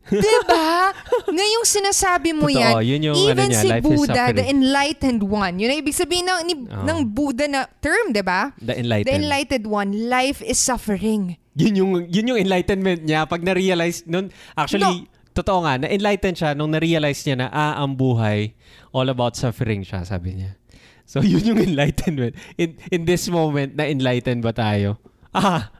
Diba? 0.10 0.90
Ngayong 1.30 1.66
sinasabi 1.66 2.34
mo 2.34 2.50
Totoo, 2.50 2.82
yan, 2.82 2.82
yun 2.82 3.00
yung 3.10 3.16
even 3.30 3.46
ano 3.46 3.54
niya, 3.54 3.62
si 3.62 3.68
life 3.70 3.84
is 3.84 3.90
Buddha, 3.94 4.24
the 4.34 4.46
enlightened 4.50 5.22
one, 5.22 5.54
yun 5.62 5.70
ang 5.70 5.78
ibig 5.78 5.94
sabihin 5.94 6.26
ng, 6.26 6.38
ni, 6.50 6.54
Oo. 6.66 6.82
ng 6.82 6.98
Buddha 7.14 7.46
na 7.46 7.70
term, 7.78 8.10
diba? 8.10 8.50
The 8.58 8.74
The 8.74 8.76
enlightened. 8.82 9.14
enlightened 9.22 9.66
one, 9.70 9.90
life 10.10 10.42
is 10.42 10.58
suffering. 10.58 11.38
Yun 11.58 11.74
yung 11.74 11.92
yun 12.06 12.30
yung 12.30 12.38
enlightenment 12.38 13.02
niya 13.02 13.26
pag 13.26 13.42
na-realize 13.42 14.06
nun 14.06 14.30
actually 14.54 15.10
totoo 15.34 15.66
nga 15.66 15.82
na-enlighten 15.82 16.34
siya 16.34 16.54
nung 16.54 16.70
na-realize 16.74 17.22
niya 17.26 17.46
na 17.46 17.48
ah 17.50 17.82
ang 17.82 17.94
buhay 17.94 18.54
all 18.94 19.06
about 19.10 19.34
suffering 19.34 19.82
siya 19.82 20.06
sabi 20.06 20.38
niya. 20.38 20.58
So 21.06 21.22
yun 21.26 21.42
yung 21.42 21.60
enlightenment. 21.62 22.38
In 22.54 22.78
in 22.90 23.02
this 23.06 23.26
moment 23.26 23.74
na 23.74 23.86
enlightened 23.90 24.46
ba 24.46 24.54
tayo? 24.54 24.98
Ah! 25.34 25.70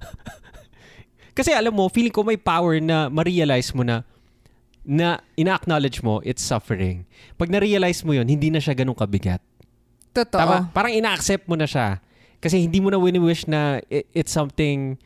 Kasi 1.38 1.54
alam 1.54 1.74
mo 1.74 1.86
feeling 1.86 2.14
ko 2.14 2.26
may 2.26 2.38
power 2.38 2.82
na 2.82 3.06
ma-realize 3.06 3.70
mo 3.74 3.86
na 3.86 4.02
na 4.82 5.22
ina-acknowledge 5.38 6.02
mo 6.02 6.18
it's 6.26 6.42
suffering. 6.42 7.06
Pag 7.38 7.54
na-realize 7.54 8.02
mo 8.02 8.10
yun 8.10 8.26
hindi 8.26 8.50
na 8.50 8.58
siya 8.58 8.74
ganun 8.74 8.98
kabigat. 8.98 9.42
Totoo. 10.10 10.40
Tama? 10.42 10.56
Parang 10.74 10.90
ina-accept 10.90 11.46
mo 11.46 11.54
na 11.54 11.70
siya. 11.70 12.02
Kasi 12.42 12.58
hindi 12.58 12.82
mo 12.82 12.90
na 12.90 12.98
wini-wish 12.98 13.46
na 13.46 13.78
it's 13.90 14.34
something 14.34 14.98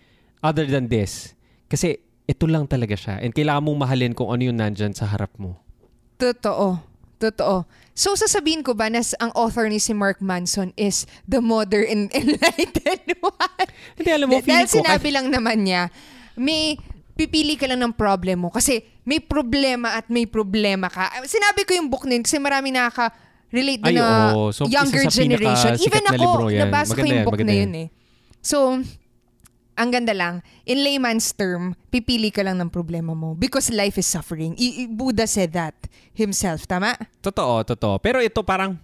other 0.45 0.69
than 0.69 0.93
this. 0.93 1.33
Kasi 1.73 1.97
ito 2.29 2.45
lang 2.45 2.69
talaga 2.69 2.93
siya. 2.93 3.25
And 3.25 3.33
kailangan 3.33 3.65
mong 3.65 3.79
mahalin 3.81 4.13
kung 4.13 4.29
ano 4.29 4.45
yung 4.45 4.61
nandyan 4.61 4.93
sa 4.93 5.09
harap 5.09 5.33
mo. 5.41 5.57
Totoo. 6.21 6.93
Totoo. 7.17 7.65
So, 7.97 8.13
sasabihin 8.19 8.61
ko 8.61 8.77
ba 8.77 8.93
na 8.93 9.01
ang 9.23 9.33
author 9.33 9.71
ni 9.71 9.81
si 9.81 9.97
Mark 9.97 10.21
Manson 10.21 10.77
is 10.77 11.09
the 11.25 11.41
mother 11.41 11.81
and 11.81 12.13
enlightened 12.19 13.17
one? 13.25 13.69
Hindi, 13.97 14.11
alam 14.13 14.27
mo, 14.29 14.37
Dahil 14.37 14.45
feeling 14.45 14.69
ko, 14.69 14.77
sinabi 14.85 15.09
lang 15.15 15.27
naman 15.33 15.65
niya, 15.65 15.89
may 16.37 16.77
pipili 17.15 17.55
ka 17.55 17.71
lang 17.71 17.81
ng 17.81 17.95
problem 17.95 18.45
mo. 18.45 18.49
Kasi 18.51 18.83
may 19.07 19.23
problema 19.23 19.95
at 19.95 20.11
may 20.11 20.27
problema 20.27 20.91
ka. 20.91 21.07
Ah, 21.07 21.23
Sinabi 21.25 21.63
ko 21.65 21.73
yung 21.79 21.89
book 21.89 22.05
na 22.05 22.19
yun 22.19 22.25
kasi 22.27 22.37
marami 22.43 22.75
nakaka-relate 22.75 23.81
din 23.81 23.95
Ay, 23.95 24.03
na 24.03 24.35
oo. 24.35 24.51
So, 24.51 24.67
younger 24.67 25.07
generation. 25.07 25.79
Even 25.79 26.03
na 26.03 26.19
ako, 26.19 26.51
nabasa 26.51 26.93
ko 26.99 27.07
yung 27.07 27.25
book 27.25 27.41
na 27.47 27.55
yun 27.55 27.73
eh. 27.79 27.89
So, 28.43 28.83
ang 29.75 29.90
ganda 29.90 30.14
lang, 30.14 30.43
in 30.64 30.83
layman's 30.83 31.35
term, 31.35 31.75
pipili 31.90 32.31
ka 32.31 32.43
lang 32.43 32.59
ng 32.59 32.71
problema 32.71 33.12
mo 33.12 33.35
because 33.35 33.71
life 33.75 33.99
is 33.99 34.07
suffering. 34.07 34.54
I- 34.54 34.87
Buddha 34.87 35.26
said 35.26 35.52
that 35.52 35.75
himself, 36.14 36.66
tama? 36.66 36.95
totoo, 37.23 37.66
totoo. 37.66 37.99
Pero 37.99 38.23
ito 38.23 38.43
parang, 38.43 38.78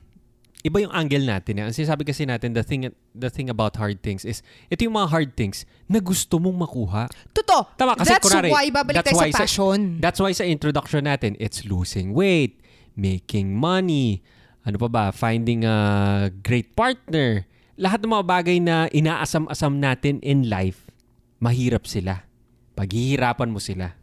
iba 0.60 0.76
yung 0.82 0.92
angle 0.92 1.24
natin. 1.24 1.56
Eh. 1.56 1.64
Ang 1.64 1.74
sinasabi 1.74 2.04
kasi 2.04 2.28
natin, 2.28 2.52
the 2.52 2.60
thing, 2.60 2.90
the 3.16 3.30
thing 3.32 3.48
about 3.48 3.78
hard 3.80 4.02
things 4.04 4.28
is, 4.28 4.42
ito 4.68 4.84
yung 4.84 4.98
mga 4.98 5.08
hard 5.08 5.30
things 5.32 5.64
na 5.88 6.02
gusto 6.02 6.36
mong 6.36 6.68
makuha. 6.68 7.08
Totoo. 7.32 7.70
Tama, 7.78 7.96
kasi 7.96 8.12
That's 8.12 8.26
kunwari, 8.28 8.50
why, 8.52 8.66
babalik 8.68 9.00
that's 9.00 9.10
tayo 9.14 9.24
sa 9.24 9.32
sa- 9.32 9.40
passion. 9.46 9.78
That's 10.02 10.20
why 10.20 10.32
sa 10.36 10.44
introduction 10.44 11.08
natin, 11.08 11.38
it's 11.40 11.64
losing 11.64 12.12
weight, 12.12 12.60
making 12.92 13.56
money, 13.56 14.20
ano 14.66 14.76
pa 14.76 14.88
ba, 14.92 15.04
finding 15.14 15.64
a 15.64 16.28
great 16.44 16.76
partner. 16.76 17.48
Lahat 17.80 18.04
ng 18.04 18.12
mga 18.12 18.26
bagay 18.28 18.60
na 18.60 18.92
inaasam-asam 18.92 19.80
natin 19.80 20.20
in 20.20 20.52
life, 20.52 20.84
mahirap 21.40 21.88
sila. 21.88 22.28
Paghihirapan 22.76 23.48
mo 23.48 23.56
sila. 23.56 23.96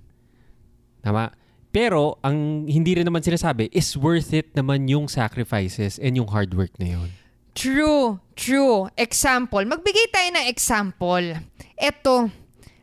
Tama? 1.06 1.30
Pero, 1.70 2.18
ang 2.26 2.66
hindi 2.66 2.98
rin 2.98 3.06
naman 3.06 3.22
sinasabi 3.22 3.70
is 3.70 3.94
worth 3.94 4.34
it 4.34 4.50
naman 4.58 4.90
yung 4.90 5.06
sacrifices 5.06 6.02
and 6.02 6.18
yung 6.18 6.26
hard 6.26 6.58
work 6.58 6.74
na 6.82 6.98
yun. 6.98 7.14
True, 7.54 8.18
true. 8.34 8.90
Example. 8.98 9.62
Magbigay 9.62 10.10
tayo 10.10 10.30
ng 10.34 10.46
example. 10.50 11.38
Ito, 11.78 12.34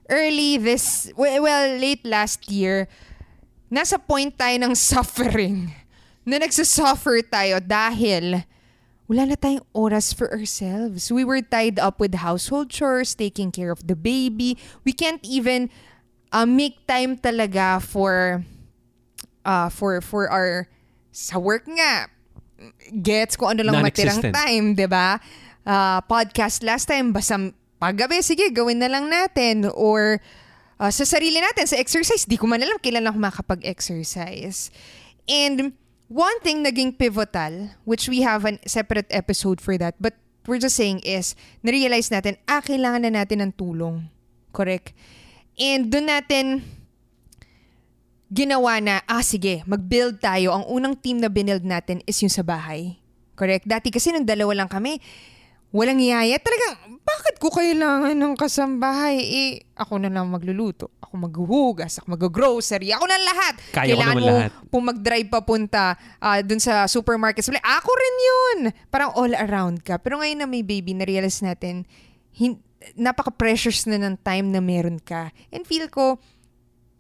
early 0.07 0.63
this, 0.63 1.11
well, 1.19 1.75
late 1.75 2.07
last 2.07 2.47
year, 2.47 2.87
nasa 3.67 3.99
point 3.99 4.31
tayo 4.39 4.55
ng 4.63 4.79
suffering. 4.79 5.75
Na 6.23 6.39
nagsasuffer 6.39 7.19
tayo 7.27 7.59
dahil 7.59 8.47
wala 9.09 9.29
na 9.29 9.37
tayong 9.37 9.67
oras 9.77 10.17
for 10.17 10.33
ourselves. 10.33 11.13
We 11.13 11.25
were 11.25 11.45
tied 11.45 11.79
up 11.79 12.01
with 12.01 12.17
household 12.17 12.71
chores, 12.73 13.13
taking 13.15 13.53
care 13.53 13.71
of 13.71 13.85
the 13.85 13.97
baby. 13.97 14.57
We 14.85 14.93
can't 14.97 15.21
even 15.25 15.69
uh, 16.33 16.49
make 16.49 16.87
time 16.89 17.21
talaga 17.21 17.85
for 17.85 18.45
uh, 19.45 19.69
for 19.69 20.01
for 20.01 20.29
our 20.33 20.67
sa 21.13 21.37
work 21.39 21.69
nga 21.69 22.09
gets 22.91 23.37
kung 23.37 23.55
ano 23.55 23.63
lang 23.63 23.85
matirang 23.85 24.25
time, 24.25 24.73
'di 24.73 24.89
ba? 24.89 25.21
Ah, 25.65 26.05
podcast 26.05 26.61
last 26.61 26.89
time 26.89 27.09
basta 27.13 27.41
paggabi 27.81 28.21
sige 28.21 28.53
gawin 28.53 28.81
na 28.81 28.89
lang 28.89 29.09
natin 29.09 29.65
or 29.73 30.21
uh, 30.81 30.93
sa 30.93 31.05
sarili 31.05 31.41
natin, 31.41 31.65
sa 31.69 31.77
exercise. 31.77 32.25
Di 32.29 32.37
ko 32.37 32.49
man 32.49 32.61
alam 32.61 32.81
kailan 32.81 33.05
ako 33.09 33.19
makapag-exercise. 33.21 34.69
And 35.25 35.73
one 36.15 36.39
thing 36.47 36.63
naging 36.63 36.95
pivotal, 36.95 37.75
which 37.83 38.07
we 38.07 38.23
have 38.23 38.47
a 38.47 38.55
separate 38.71 39.11
episode 39.11 39.59
for 39.59 39.75
that, 39.75 39.99
but 39.99 40.15
we're 40.47 40.63
just 40.63 40.79
saying 40.79 41.03
is, 41.03 41.35
narealize 41.67 42.07
natin, 42.15 42.39
ah, 42.47 42.63
kailangan 42.63 43.03
na 43.03 43.27
natin 43.27 43.43
ng 43.43 43.53
tulong. 43.59 44.07
Correct? 44.55 44.95
And 45.59 45.91
doon 45.91 46.07
natin 46.07 46.63
ginawa 48.31 48.79
na, 48.79 49.03
ah 49.11 49.27
sige, 49.27 49.67
mag-build 49.67 50.23
tayo. 50.23 50.55
Ang 50.55 50.65
unang 50.71 50.95
team 50.95 51.19
na 51.19 51.27
binuild 51.27 51.67
natin 51.67 51.99
is 52.07 52.23
yung 52.23 52.31
sa 52.31 52.47
bahay. 52.47 52.95
Correct? 53.35 53.67
Dati 53.67 53.91
kasi 53.91 54.15
nung 54.15 54.23
dalawa 54.23 54.63
lang 54.63 54.71
kami, 54.71 55.03
walang 55.75 55.99
yaya. 55.99 56.39
Talagang, 56.39 57.03
bakit 57.03 57.43
ko 57.43 57.51
kailangan 57.51 58.15
ng 58.15 58.35
kasambahay? 58.39 59.19
Eh, 59.19 59.51
ako 59.75 59.99
na 59.99 60.07
lang 60.07 60.31
magluluto. 60.31 60.95
Ako 61.03 61.19
maghuhugas, 61.19 61.99
ako 61.99 62.15
mag-grocery, 62.15 62.95
ako 62.95 63.05
na 63.11 63.19
lahat. 63.19 63.55
Kaya 63.75 63.99
ko 63.99 63.99
Kailangan 63.99 64.15
naman 64.15 64.23
mo 64.23 64.37
lahat. 64.39 64.53
kung 64.71 64.85
mag-drive 64.87 65.29
papunta 65.29 65.99
ah, 66.23 66.39
dun 66.47 66.63
sa 66.63 66.87
supermarket. 66.87 67.43
Ako 67.59 67.91
rin 67.91 68.17
yun. 68.23 68.59
Parang 68.89 69.11
all 69.19 69.35
around 69.35 69.83
ka. 69.83 69.99
Pero 69.99 70.23
ngayon 70.23 70.39
na 70.39 70.47
may 70.47 70.63
baby, 70.63 70.95
na-realize 70.95 71.43
natin, 71.43 71.83
hin- 72.31 72.63
napaka-precious 72.95 73.91
na 73.91 73.99
ng 73.99 74.15
time 74.23 74.55
na 74.55 74.63
meron 74.63 75.03
ka. 75.03 75.35
And 75.51 75.67
feel 75.67 75.91
ko, 75.91 76.23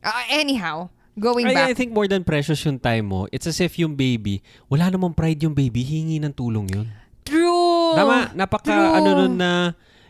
ah, 0.03 0.27
anyhow, 0.35 0.91
going 1.15 1.47
I, 1.47 1.55
back. 1.55 1.67
I 1.71 1.75
think 1.79 1.95
more 1.95 2.11
than 2.11 2.27
precious 2.27 2.59
yung 2.67 2.83
time 2.83 3.07
mo, 3.07 3.31
it's 3.31 3.47
as 3.47 3.63
if 3.63 3.79
yung 3.79 3.95
baby, 3.95 4.43
wala 4.67 4.91
namang 4.91 5.15
pride 5.15 5.39
yung 5.47 5.55
baby, 5.55 5.87
hingi 5.87 6.19
ng 6.19 6.35
tulong 6.35 6.67
yun. 6.75 6.89
Tama, 7.95 8.17
napaka 8.35 8.75
True. 8.75 8.93
ano 8.99 9.11
nun 9.25 9.35
na 9.39 9.51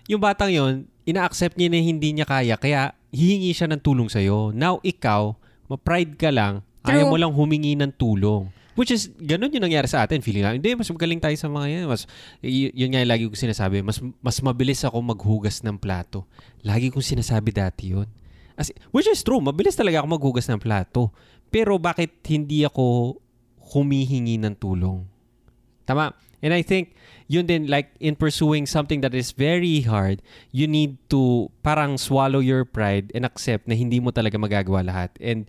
yung 0.09 0.21
batang 0.21 0.53
yon 0.53 0.73
ina-accept 1.05 1.61
niya 1.61 1.69
na 1.69 1.81
hindi 1.81 2.17
niya 2.17 2.25
kaya, 2.25 2.57
kaya 2.57 2.97
hihingi 3.13 3.53
siya 3.53 3.69
ng 3.69 3.81
tulong 3.85 4.09
sa'yo. 4.09 4.57
Now, 4.57 4.81
ikaw, 4.81 5.37
ma-pride 5.69 6.17
ka 6.17 6.33
lang, 6.33 6.65
True. 6.81 6.97
ayaw 6.97 7.05
mo 7.13 7.17
lang 7.21 7.33
humingi 7.33 7.77
ng 7.77 7.93
tulong. 7.95 8.49
Which 8.75 8.91
is, 8.91 9.07
ganun 9.23 9.55
yung 9.55 9.71
nangyari 9.71 9.87
sa 9.87 10.03
atin. 10.03 10.19
Feeling 10.19 10.43
namin, 10.43 10.59
hindi, 10.59 10.75
mas 10.75 10.91
magaling 10.91 11.23
tayo 11.23 11.37
sa 11.39 11.47
mga 11.47 11.67
yan. 11.71 11.85
Mas, 11.87 12.11
y- 12.43 12.75
yun 12.75 12.91
nga 12.91 13.07
yung 13.07 13.13
lagi 13.13 13.25
ko 13.31 13.39
sinasabi, 13.39 13.87
mas, 13.87 14.03
mas 14.19 14.43
mabilis 14.43 14.83
ako 14.83 14.99
maghugas 14.99 15.63
ng 15.63 15.79
plato. 15.79 16.27
Lagi 16.67 16.91
kong 16.91 17.07
sinasabi 17.07 17.55
dati 17.55 17.95
yun. 17.95 18.11
As, 18.59 18.75
which 18.91 19.07
is 19.07 19.23
true, 19.23 19.39
mabilis 19.39 19.79
talaga 19.79 20.03
ako 20.03 20.19
maghugas 20.19 20.51
ng 20.51 20.59
plato. 20.59 21.15
Pero 21.55 21.79
bakit 21.79 22.19
hindi 22.27 22.67
ako 22.67 23.15
humihingi 23.79 24.43
ng 24.43 24.59
tulong? 24.59 25.07
Tama. 25.87 26.11
And 26.45 26.53
I 26.53 26.61
think, 26.61 26.93
yun 27.25 27.49
din, 27.49 27.73
like, 27.73 27.97
in 28.05 28.21
pursuing 28.21 28.69
something 28.69 29.01
that 29.01 29.17
is 29.17 29.33
very 29.33 29.81
hard, 29.81 30.21
you 30.53 30.69
need 30.69 31.01
to 31.09 31.49
parang 31.65 31.97
swallow 31.97 32.45
your 32.45 32.69
pride 32.69 33.09
and 33.17 33.25
accept 33.25 33.65
na 33.65 33.73
hindi 33.73 33.97
mo 33.97 34.13
talaga 34.13 34.37
magagawa 34.37 34.85
lahat. 34.85 35.17
And 35.25 35.49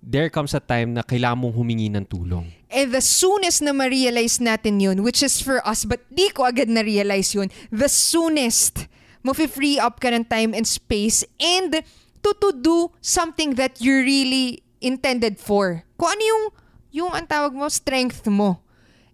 there 0.00 0.32
comes 0.32 0.56
a 0.56 0.64
time 0.64 0.96
na 0.96 1.04
kailangan 1.04 1.44
mong 1.44 1.54
humingi 1.60 1.92
ng 1.92 2.08
tulong. 2.08 2.48
And 2.72 2.88
the 2.88 3.04
soonest 3.04 3.60
na 3.60 3.76
ma-realize 3.76 4.40
natin 4.40 4.80
yun, 4.80 5.04
which 5.04 5.20
is 5.20 5.44
for 5.44 5.60
us, 5.68 5.84
but 5.84 6.00
di 6.08 6.32
ko 6.32 6.48
agad 6.48 6.72
na-realize 6.72 7.36
yun, 7.36 7.52
the 7.68 7.92
soonest 7.92 8.88
mo 9.20 9.36
free 9.36 9.76
up 9.76 10.00
ka 10.00 10.08
ng 10.08 10.24
time 10.24 10.56
and 10.56 10.64
space 10.64 11.20
and 11.36 11.84
to, 12.24 12.30
to 12.40 12.56
do 12.56 12.88
something 13.04 13.60
that 13.60 13.76
you 13.76 14.00
really 14.00 14.64
intended 14.80 15.36
for. 15.36 15.84
Kung 16.00 16.16
ano 16.16 16.22
yung, 16.24 16.44
yung 16.88 17.10
ang 17.12 17.28
tawag 17.28 17.52
mo, 17.52 17.68
strength 17.68 18.24
mo. 18.32 18.64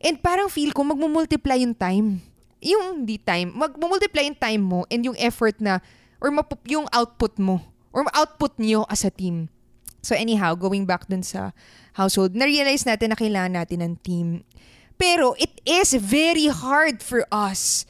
And 0.01 0.21
parang 0.21 0.53
feel 0.53 0.73
ko, 0.73 0.85
magmumultiply 0.85 1.65
yung 1.65 1.77
time. 1.77 2.21
Yung 2.61 3.05
di 3.05 3.21
time, 3.21 3.53
magmumultiply 3.53 4.29
yung 4.33 4.39
time 4.39 4.63
mo 4.63 4.81
and 4.89 5.05
yung 5.05 5.19
effort 5.21 5.57
na, 5.61 5.81
or 6.21 6.33
mapu- 6.33 6.61
yung 6.69 6.89
output 6.93 7.37
mo, 7.37 7.61
or 7.93 8.05
output 8.13 8.57
nyo 8.61 8.85
as 8.89 9.05
a 9.05 9.13
team. 9.13 9.49
So 10.07 10.15
anyhow, 10.15 10.55
going 10.55 10.87
back 10.87 11.11
dun 11.11 11.27
sa 11.27 11.51
household, 11.99 12.39
na-realize 12.39 12.87
natin 12.87 13.11
na 13.11 13.19
kailangan 13.19 13.59
natin 13.59 13.83
ng 13.83 13.95
team. 14.07 14.47
Pero 14.97 15.35
it 15.37 15.61
is 15.67 15.93
very 15.99 16.49
hard 16.49 17.03
for 17.03 17.27
us 17.29 17.85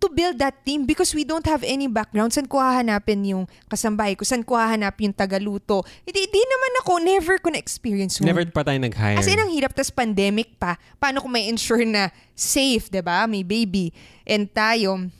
to 0.00 0.08
build 0.08 0.40
that 0.40 0.64
team 0.64 0.88
because 0.88 1.12
we 1.12 1.28
don't 1.28 1.44
have 1.44 1.60
any 1.60 1.84
background. 1.84 2.32
Saan 2.32 2.48
ko 2.48 2.56
hahanapin 2.56 3.20
yung 3.28 3.44
kasambahay 3.68 4.16
ko? 4.16 4.24
Saan 4.24 4.40
ko 4.40 4.56
hahanapin 4.56 5.12
yung 5.12 5.16
tagaluto? 5.16 5.84
Hindi, 6.08 6.24
di 6.24 6.40
naman 6.40 6.72
ako, 6.80 6.92
never 7.04 7.36
ko 7.36 7.52
na-experience 7.52 8.18
yun. 8.18 8.32
Never 8.32 8.48
pa 8.48 8.64
tayo 8.64 8.80
nag-hire. 8.80 9.20
As 9.20 9.28
in, 9.28 9.36
ang 9.36 9.52
hirap, 9.52 9.76
tas 9.76 9.92
pandemic 9.92 10.56
pa. 10.56 10.80
Paano 10.96 11.20
ko 11.20 11.28
may 11.28 11.46
ensure 11.52 11.84
na 11.84 12.08
safe, 12.32 12.88
'di 12.88 13.04
ba 13.04 13.28
May 13.28 13.44
baby. 13.44 13.92
And 14.24 14.48
tayo. 14.48 15.12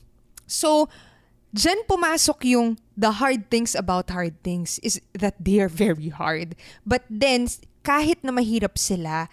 So, 0.49 0.89
dyan 1.53 1.85
pumasok 1.85 2.49
yung 2.57 2.81
the 2.97 3.21
hard 3.21 3.53
things 3.53 3.77
about 3.77 4.09
hard 4.09 4.41
things 4.41 4.81
is 4.81 4.99
that 5.13 5.37
they 5.37 5.61
are 5.61 5.71
very 5.71 6.09
hard. 6.09 6.57
But 6.89 7.05
then, 7.13 7.47
kahit 7.85 8.25
na 8.25 8.33
mahirap 8.33 8.81
sila, 8.81 9.29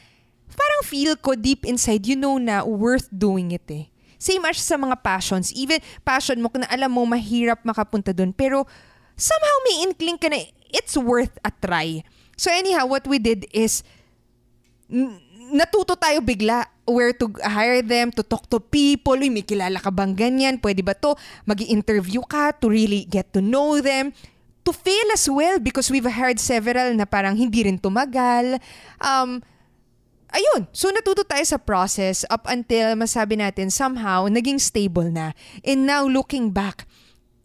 parang 0.52 0.82
feel 0.84 1.16
ko 1.16 1.36
deep 1.40 1.64
inside, 1.64 2.04
you 2.08 2.20
know 2.20 2.36
na 2.36 2.68
worth 2.68 3.08
doing 3.12 3.56
it 3.56 3.68
eh. 3.72 3.88
Same 4.18 4.44
as 4.50 4.62
sa 4.62 4.78
mga 4.78 4.98
passions. 5.02 5.54
Even 5.54 5.82
passion 6.02 6.42
mo, 6.42 6.50
na 6.58 6.70
alam 6.70 6.90
mo 6.90 7.06
mahirap 7.06 7.62
makapunta 7.62 8.14
dun. 8.14 8.34
Pero 8.34 8.66
somehow 9.18 9.58
may 9.70 9.76
inkling 9.90 10.18
ka 10.18 10.30
na 10.30 10.42
it's 10.74 10.98
worth 10.98 11.34
a 11.46 11.52
try. 11.54 12.02
So 12.38 12.54
anyhow, 12.54 12.86
what 12.86 13.06
we 13.10 13.18
did 13.18 13.50
is 13.50 13.82
natuto 15.54 15.96
tayo 15.96 16.20
bigla 16.22 16.66
where 16.88 17.12
to 17.12 17.28
hire 17.44 17.84
them, 17.84 18.16
to 18.16 18.24
talk 18.24 18.48
to 18.48 18.64
people. 18.64 19.20
Uy, 19.20 19.28
may 19.28 19.44
kilala 19.44 19.82
ka 19.84 19.92
bang 19.92 20.16
ganyan? 20.16 20.56
Pwede 20.58 20.82
ba 20.82 20.96
to? 20.96 21.14
mag 21.44 21.60
interview 21.62 22.24
ka 22.24 22.56
to 22.56 22.72
really 22.72 23.04
get 23.06 23.30
to 23.36 23.44
know 23.44 23.80
them. 23.84 24.16
To 24.64 24.72
fail 24.76 25.08
as 25.16 25.28
well 25.32 25.64
because 25.64 25.88
we've 25.88 26.08
heard 26.08 26.40
several 26.44 26.92
na 26.96 27.08
parang 27.08 27.40
hindi 27.40 27.64
rin 27.64 27.80
tumagal. 27.80 28.60
Um, 29.00 29.40
ayun, 30.38 30.70
so 30.70 30.94
natuto 30.94 31.26
tayo 31.26 31.42
sa 31.42 31.58
process 31.58 32.22
up 32.30 32.46
until 32.46 32.94
masabi 32.94 33.42
natin 33.42 33.74
somehow 33.74 34.30
naging 34.30 34.62
stable 34.62 35.10
na. 35.10 35.34
And 35.66 35.90
now 35.90 36.06
looking 36.06 36.54
back, 36.54 36.86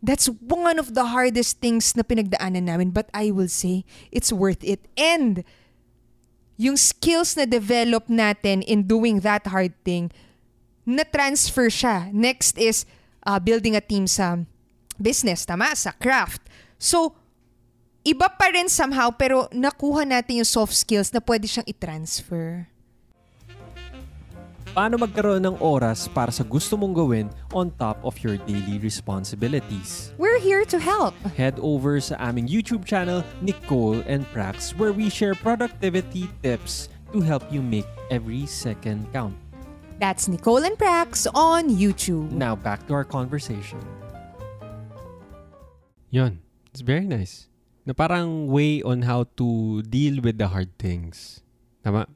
that's 0.05 0.29
one 0.29 0.77
of 0.77 0.93
the 0.93 1.11
hardest 1.17 1.65
things 1.65 1.97
na 1.97 2.05
pinagdaanan 2.05 2.69
namin 2.69 2.91
but 2.93 3.09
I 3.17 3.33
will 3.33 3.49
say 3.49 3.89
it's 4.13 4.29
worth 4.29 4.61
it. 4.61 4.85
And 5.01 5.47
yung 6.61 6.77
skills 6.77 7.35
na 7.35 7.49
develop 7.49 8.13
natin 8.13 8.61
in 8.69 8.85
doing 8.85 9.25
that 9.25 9.49
hard 9.49 9.73
thing, 9.83 10.13
na-transfer 10.85 11.71
siya. 11.71 12.11
Next 12.13 12.59
is 12.59 12.85
uh, 13.27 13.39
building 13.39 13.75
a 13.75 13.83
team 13.83 14.07
sa 14.07 14.43
business, 15.01 15.47
tama? 15.47 15.75
Sa 15.75 15.95
craft. 15.97 16.43
So, 16.79 17.15
iba 18.03 18.27
pa 18.27 18.51
rin 18.51 18.67
somehow 18.67 19.15
pero 19.15 19.47
nakuha 19.55 20.03
natin 20.03 20.43
yung 20.43 20.51
soft 20.51 20.75
skills 20.75 21.15
na 21.15 21.23
pwede 21.23 21.47
siyang 21.47 21.67
i-transfer. 21.71 22.72
Paano 24.73 24.97
magkaroon 24.97 25.45
ng 25.45 25.61
oras 25.61 26.09
para 26.09 26.33
sa 26.33 26.41
gusto 26.41 26.81
mong 26.81 26.97
gawin 26.97 27.29
on 27.53 27.69
top 27.77 28.01
of 28.01 28.17
your 28.25 28.41
daily 28.49 28.81
responsibilities? 28.81 30.17
We're 30.17 30.41
here 30.41 30.65
to 30.73 30.81
help. 30.81 31.13
Head 31.37 31.61
over 31.61 32.01
sa 32.01 32.17
aming 32.17 32.49
YouTube 32.49 32.89
channel, 32.89 33.21
Nicole 33.45 34.01
and 34.09 34.25
Prax, 34.33 34.73
where 34.81 34.97
we 34.97 35.13
share 35.13 35.37
productivity 35.37 36.25
tips 36.41 36.89
to 37.13 37.21
help 37.21 37.45
you 37.53 37.61
make 37.61 37.85
every 38.09 38.49
second 38.49 39.13
count. 39.13 39.37
That's 40.01 40.25
Nicole 40.25 40.65
and 40.65 40.81
Prax 40.81 41.29
on 41.37 41.69
YouTube. 41.69 42.33
Now, 42.33 42.57
back 42.57 42.89
to 42.89 42.97
our 42.97 43.05
conversation. 43.05 43.85
Yun. 46.09 46.41
It's 46.73 46.81
very 46.81 47.05
nice. 47.05 47.45
Na 47.85 47.93
parang 47.93 48.49
way 48.49 48.81
on 48.81 49.05
how 49.05 49.29
to 49.37 49.85
deal 49.85 50.25
with 50.25 50.41
the 50.41 50.49
hard 50.49 50.73
things. 50.81 51.45
Tama? 51.85 52.09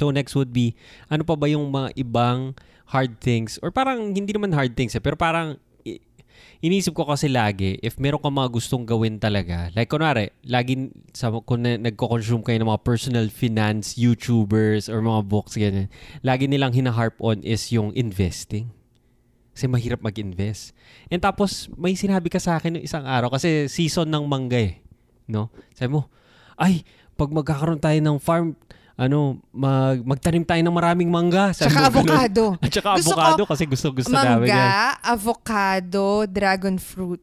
So 0.00 0.08
next 0.08 0.32
would 0.32 0.56
be, 0.56 0.72
ano 1.12 1.28
pa 1.28 1.36
ba 1.36 1.44
yung 1.44 1.68
mga 1.68 1.92
ibang 2.00 2.56
hard 2.88 3.20
things? 3.20 3.60
Or 3.60 3.68
parang 3.68 4.16
hindi 4.16 4.32
naman 4.32 4.56
hard 4.56 4.72
things 4.72 4.96
eh, 4.96 5.02
pero 5.04 5.12
parang 5.20 5.60
inisip 6.64 6.96
ko 6.96 7.04
kasi 7.08 7.28
lagi, 7.28 7.76
if 7.84 8.00
meron 8.00 8.20
ka 8.20 8.32
mga 8.32 8.48
gustong 8.48 8.88
gawin 8.88 9.20
talaga, 9.20 9.68
like 9.76 9.88
kunwari, 9.88 10.32
lagi 10.44 10.92
sa, 11.12 11.28
kung 11.44 11.64
na, 11.64 11.76
nagko-consume 11.76 12.44
kayo 12.44 12.56
ng 12.60 12.70
mga 12.72 12.84
personal 12.84 13.26
finance 13.28 13.96
YouTubers 13.96 14.88
or 14.88 15.04
mga 15.04 15.20
books, 15.28 15.56
ganyan, 15.56 15.92
lagi 16.24 16.48
nilang 16.48 16.72
hinaharp 16.72 17.16
on 17.20 17.44
is 17.44 17.68
yung 17.72 17.92
investing. 17.92 18.72
Kasi 19.52 19.68
mahirap 19.68 20.00
mag-invest. 20.00 20.72
And 21.12 21.20
tapos, 21.20 21.68
may 21.76 21.92
sinabi 21.92 22.32
ka 22.32 22.40
sa 22.40 22.56
akin 22.56 22.80
ng 22.80 22.84
isang 22.84 23.04
araw, 23.04 23.32
kasi 23.32 23.68
season 23.68 24.08
ng 24.08 24.24
mangga 24.24 24.60
eh. 24.60 24.80
No? 25.28 25.52
Sabi 25.76 25.96
mo, 25.96 26.08
ay, 26.60 26.84
pag 27.16 27.32
magkakaroon 27.32 27.80
tayo 27.80 27.96
ng 28.00 28.16
farm, 28.20 28.56
ano, 29.00 29.40
mag, 29.48 30.04
magtanim 30.04 30.44
tayo 30.44 30.60
ng 30.60 30.76
maraming 30.76 31.08
mangga. 31.08 31.56
Sabi 31.56 31.72
Tsaka 31.72 31.88
avocado. 31.88 32.44
At 32.60 32.68
saka 32.68 32.90
Gusto 33.00 33.16
ko 33.16 33.20
avocado 33.24 33.42
kasi 33.48 33.64
gusto 33.64 33.88
gusto 33.96 34.12
namin 34.12 34.52
yan. 34.52 34.60
Mangga, 34.60 34.76
avocado, 35.00 36.06
dragon 36.28 36.76
fruit. 36.76 37.22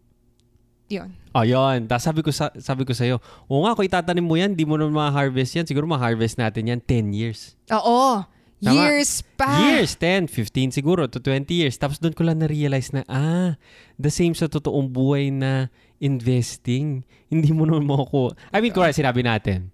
Yun. 0.90 1.14
Ayun. 1.38 1.86
Tapos 1.86 2.04
sabi 2.10 2.26
ko, 2.26 2.34
sa, 2.34 2.50
sabi 2.58 2.82
ko 2.82 2.98
sa'yo, 2.98 3.22
oo 3.46 3.62
nga, 3.62 3.78
kung 3.78 3.86
itatanim 3.86 4.26
mo 4.26 4.34
yan, 4.34 4.58
di 4.58 4.66
mo 4.66 4.74
na 4.74 4.90
ma-harvest 4.90 5.54
yan. 5.54 5.70
Siguro 5.70 5.86
ma-harvest 5.86 6.42
natin 6.42 6.74
yan 6.74 6.82
10 6.82 7.14
years. 7.14 7.54
Oo. 7.70 8.26
Tama. 8.58 8.74
Years 8.74 9.22
pa. 9.38 9.70
Years, 9.70 9.94
10, 10.02 10.34
15 10.34 10.74
siguro, 10.74 11.06
to 11.06 11.22
20 11.22 11.46
years. 11.54 11.78
Tapos 11.78 12.02
doon 12.02 12.18
ko 12.18 12.26
lang 12.26 12.42
na-realize 12.42 12.90
na, 12.90 13.06
ah, 13.06 13.54
the 14.02 14.10
same 14.10 14.34
sa 14.34 14.50
totoong 14.50 14.90
buhay 14.90 15.30
na 15.30 15.70
investing. 16.02 17.06
Hindi 17.30 17.54
mo 17.54 17.70
naman 17.70 17.86
makukuha. 17.86 18.34
I 18.50 18.58
mean, 18.66 18.74
kung 18.74 18.90
sinabi 18.90 19.22
natin, 19.22 19.70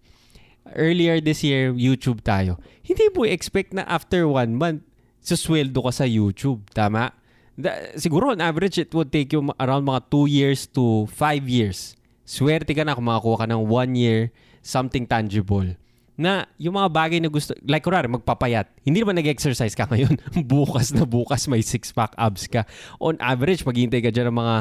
earlier 0.71 1.19
this 1.19 1.43
year, 1.43 1.75
YouTube 1.75 2.23
tayo. 2.23 2.55
Hindi 2.83 3.11
mo 3.11 3.27
expect 3.27 3.75
na 3.75 3.83
after 3.87 4.23
one 4.27 4.55
month, 4.55 4.81
susweldo 5.19 5.83
ka 5.83 5.91
sa 5.91 6.05
YouTube. 6.07 6.63
Tama? 6.71 7.11
Da, 7.53 7.93
siguro 7.99 8.33
on 8.33 8.41
average, 8.41 8.81
it 8.81 8.91
would 8.95 9.11
take 9.13 9.31
you 9.35 9.43
around 9.59 9.85
mga 9.85 10.09
2 10.09 10.25
years 10.31 10.65
to 10.71 11.05
5 11.11 11.45
years. 11.45 11.93
Swerte 12.23 12.71
ka 12.73 12.87
na 12.87 12.95
kung 12.95 13.05
makakuha 13.05 13.45
ka 13.45 13.47
ng 13.51 13.61
1 13.67 13.99
year, 13.99 14.31
something 14.63 15.05
tangible. 15.05 15.75
Na 16.13 16.45
yung 16.61 16.77
mga 16.77 16.89
bagay 16.93 17.19
na 17.21 17.29
gusto, 17.29 17.53
like 17.65 17.83
kurari, 17.83 18.07
magpapayat. 18.07 18.69
Hindi 18.85 19.01
naman 19.01 19.19
nag-exercise 19.19 19.75
ka 19.75 19.85
ngayon. 19.91 20.17
bukas 20.47 20.95
na 20.95 21.05
bukas 21.05 21.45
may 21.45 21.61
six-pack 21.61 22.15
abs 22.17 22.47
ka. 22.47 22.65
On 22.97 23.13
average, 23.19 23.61
maghihintay 23.67 24.01
ka 24.01 24.09
dyan 24.09 24.33
ng 24.33 24.37
mga 24.39 24.55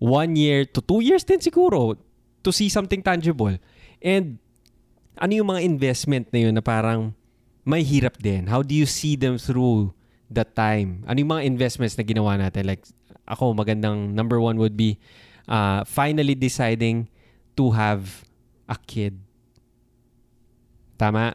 1 0.00 0.40
year 0.40 0.64
to 0.68 0.80
2 0.80 1.00
years 1.04 1.24
din 1.24 1.40
siguro 1.40 1.96
to 2.44 2.50
see 2.52 2.68
something 2.68 3.00
tangible. 3.00 3.56
And 4.04 4.36
ano 5.14 5.32
yung 5.34 5.48
mga 5.50 5.62
investment 5.62 6.26
na 6.34 6.38
yun 6.48 6.54
na 6.54 6.62
parang 6.62 7.14
may 7.64 7.80
hirap 7.80 8.20
din? 8.20 8.50
How 8.50 8.60
do 8.60 8.74
you 8.76 8.84
see 8.84 9.16
them 9.16 9.40
through 9.40 9.94
that 10.28 10.52
time? 10.52 11.06
Ano 11.08 11.16
yung 11.22 11.32
mga 11.32 11.46
investments 11.48 11.96
na 11.96 12.04
ginawa 12.04 12.36
natin? 12.36 12.68
Like, 12.68 12.84
ako, 13.24 13.56
magandang 13.56 14.12
number 14.12 14.36
one 14.36 14.60
would 14.60 14.76
be 14.76 15.00
uh, 15.48 15.86
finally 15.88 16.36
deciding 16.36 17.08
to 17.56 17.72
have 17.72 18.26
a 18.68 18.76
kid. 18.76 19.16
Tama? 21.00 21.32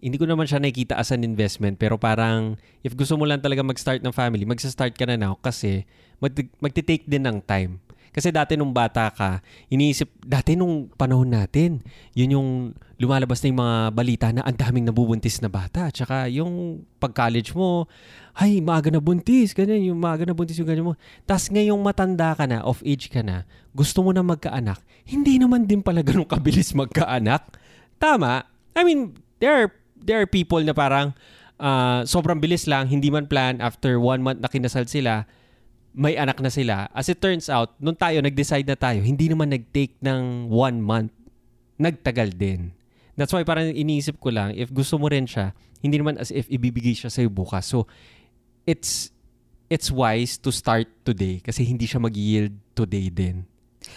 Hindi 0.00 0.16
ko 0.16 0.24
naman 0.24 0.48
siya 0.48 0.58
nakikita 0.64 0.96
as 0.96 1.12
an 1.12 1.22
investment 1.22 1.76
pero 1.76 2.00
parang 2.00 2.56
if 2.80 2.96
gusto 2.96 3.20
mo 3.20 3.28
lang 3.28 3.44
talaga 3.44 3.60
mag-start 3.60 4.00
ng 4.00 4.16
family, 4.16 4.48
magsa-start 4.48 4.96
ka 4.96 5.04
na 5.04 5.20
now 5.20 5.36
kasi 5.36 5.84
mag- 6.16 6.56
magti-take 6.56 7.04
din 7.04 7.20
ng 7.20 7.44
time. 7.44 7.76
Kasi 8.10 8.34
dati 8.34 8.58
nung 8.58 8.74
bata 8.74 9.06
ka, 9.14 9.38
iniisip, 9.70 10.10
dati 10.26 10.58
nung 10.58 10.90
panahon 10.98 11.30
natin, 11.30 11.78
yun 12.10 12.34
yung 12.34 12.48
lumalabas 12.98 13.38
na 13.40 13.46
yung 13.54 13.60
mga 13.62 13.76
balita 13.94 14.26
na 14.34 14.42
ang 14.42 14.58
daming 14.58 14.90
nabubuntis 14.90 15.38
na 15.38 15.46
bata. 15.46 15.88
Tsaka 15.94 16.26
yung 16.26 16.82
pag-college 16.98 17.54
mo, 17.54 17.86
ay, 18.34 18.58
maaga 18.58 18.90
na 18.90 18.98
buntis, 18.98 19.54
ganyan, 19.54 19.94
yung 19.94 19.98
maaga 20.02 20.26
na 20.26 20.34
buntis 20.34 20.58
yung 20.58 20.66
ganyan 20.66 20.90
mo. 20.90 20.98
Tapos 21.22 21.46
ngayong 21.48 21.78
matanda 21.78 22.34
ka 22.34 22.44
na, 22.50 22.66
of 22.66 22.82
age 22.82 23.06
ka 23.06 23.22
na, 23.22 23.46
gusto 23.70 24.02
mo 24.02 24.10
na 24.10 24.26
magkaanak, 24.26 24.82
hindi 25.06 25.38
naman 25.38 25.70
din 25.70 25.78
pala 25.78 26.02
ganun 26.02 26.26
kabilis 26.26 26.74
magkaanak. 26.74 27.46
Tama? 28.02 28.42
I 28.74 28.82
mean, 28.82 29.14
there 29.38 29.54
are, 29.54 29.68
there 29.94 30.18
are 30.18 30.26
people 30.26 30.60
na 30.66 30.74
parang 30.74 31.14
uh, 31.62 32.02
sobrang 32.08 32.42
bilis 32.42 32.66
lang, 32.66 32.88
hindi 32.88 33.12
man 33.12 33.30
plan 33.30 33.62
after 33.62 34.00
one 34.00 34.24
month 34.24 34.42
na 34.42 34.48
kinasal 34.50 34.88
sila, 34.88 35.28
may 35.90 36.14
anak 36.14 36.38
na 36.38 36.50
sila. 36.50 36.86
As 36.94 37.10
it 37.10 37.18
turns 37.18 37.50
out, 37.50 37.74
nung 37.82 37.98
tayo, 37.98 38.22
nag-decide 38.22 38.66
na 38.66 38.78
tayo, 38.78 39.02
hindi 39.02 39.26
naman 39.26 39.50
nag-take 39.50 39.98
ng 39.98 40.46
one 40.50 40.78
month. 40.78 41.14
Nagtagal 41.80 42.36
din. 42.38 42.70
That's 43.18 43.34
why 43.34 43.42
parang 43.42 43.74
iniisip 43.74 44.16
ko 44.22 44.30
lang, 44.30 44.54
if 44.54 44.70
gusto 44.70 44.96
mo 44.96 45.10
rin 45.10 45.26
siya, 45.26 45.52
hindi 45.80 45.98
naman 45.98 46.16
as 46.20 46.30
if 46.30 46.46
ibibigay 46.46 46.94
siya 46.94 47.10
sa'yo 47.10 47.28
bukas. 47.32 47.66
So, 47.68 47.88
it's 48.68 49.10
it's 49.70 49.88
wise 49.88 50.36
to 50.42 50.50
start 50.50 50.90
today 51.06 51.38
kasi 51.40 51.62
hindi 51.62 51.86
siya 51.86 52.02
mag-yield 52.02 52.52
today 52.74 53.08
din. 53.08 53.46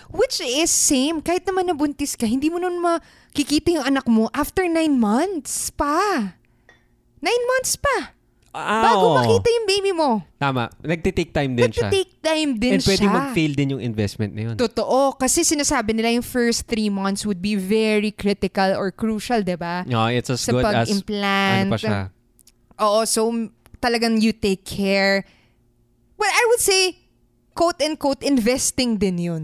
Which 0.08 0.39
is 0.39 0.71
same. 0.71 1.19
Kahit 1.19 1.43
naman 1.43 1.67
nabuntis 1.67 2.15
ka, 2.15 2.23
hindi 2.23 2.47
mo 2.47 2.62
nun 2.62 2.79
makikita 2.79 3.73
yung 3.75 3.86
anak 3.86 4.08
mo 4.08 4.32
after 4.32 4.63
nine 4.63 4.95
months 4.95 5.73
pa. 5.75 6.39
Nine 7.19 7.43
months 7.51 7.75
pa. 7.75 8.15
Ah, 8.54 8.86
Bago 8.86 9.06
oo. 9.10 9.18
makita 9.18 9.50
yung 9.50 9.66
baby 9.66 9.92
mo. 9.92 10.22
Tama. 10.38 10.70
Nagtitake 10.80 11.34
time 11.34 11.58
din 11.58 11.74
siya. 11.74 11.89
Nagtitake 11.89 12.13
time 12.22 12.52
din 12.54 12.72
And 12.78 12.86
pwede 12.86 13.02
siya. 13.02 13.10
mag-fail 13.10 13.54
din 13.58 13.68
yung 13.74 13.82
investment 13.82 14.32
na 14.38 14.42
yun. 14.46 14.56
Totoo. 14.62 15.18
Kasi 15.18 15.42
sinasabi 15.42 15.98
nila 15.98 16.13
yung 16.13 16.22
first 16.22 16.70
three 16.70 16.94
months 16.94 17.26
would 17.26 17.42
be 17.42 17.58
very 17.58 18.13
critical 18.13 18.78
or 18.78 18.94
crucial, 18.94 19.42
di 19.42 19.58
ba? 19.58 19.82
No, 19.89 20.06
it's 20.06 20.30
as 20.30 20.46
Sa 20.46 20.54
good 20.54 20.70
as 20.70 20.86
ano 20.86 21.74
pa 21.74 21.78
siya. 21.82 22.13
Oo, 22.78 23.02
so 23.10 23.26
talagang 23.82 24.22
you 24.22 24.30
take 24.30 24.62
care. 24.62 25.26
Well, 26.13 26.30
I 26.30 26.44
would 26.54 26.62
say, 26.62 27.02
quote-unquote, 27.58 28.22
investing 28.22 29.02
din 29.02 29.18
yun. 29.18 29.44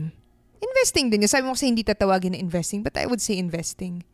Investing 0.62 1.10
din 1.10 1.26
yun. 1.26 1.32
Sabi 1.34 1.50
mo 1.50 1.58
kasi 1.58 1.65
hindi 1.65 1.82
tatawagin 1.82 2.38
na 2.38 2.39
investing, 2.39 2.86
but 2.86 2.93
I 2.93 3.10
would 3.10 3.26
say 3.26 3.41
investing. 3.41 4.06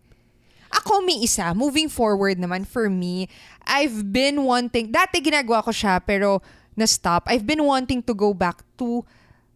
Ako 0.72 1.06
may 1.06 1.22
isa, 1.22 1.54
moving 1.54 1.88
forward 1.88 2.38
naman 2.38 2.66
for 2.66 2.90
me, 2.90 3.28
I've 3.66 4.12
been 4.12 4.44
wanting, 4.44 4.92
dati 4.92 5.20
ginagawa 5.20 5.64
ko 5.64 5.72
siya 5.72 6.00
pero 6.00 6.42
na-stop. 6.74 7.26
I've 7.28 7.46
been 7.46 7.64
wanting 7.64 8.04
to 8.04 8.14
go 8.14 8.34
back 8.34 8.62
to 8.78 9.06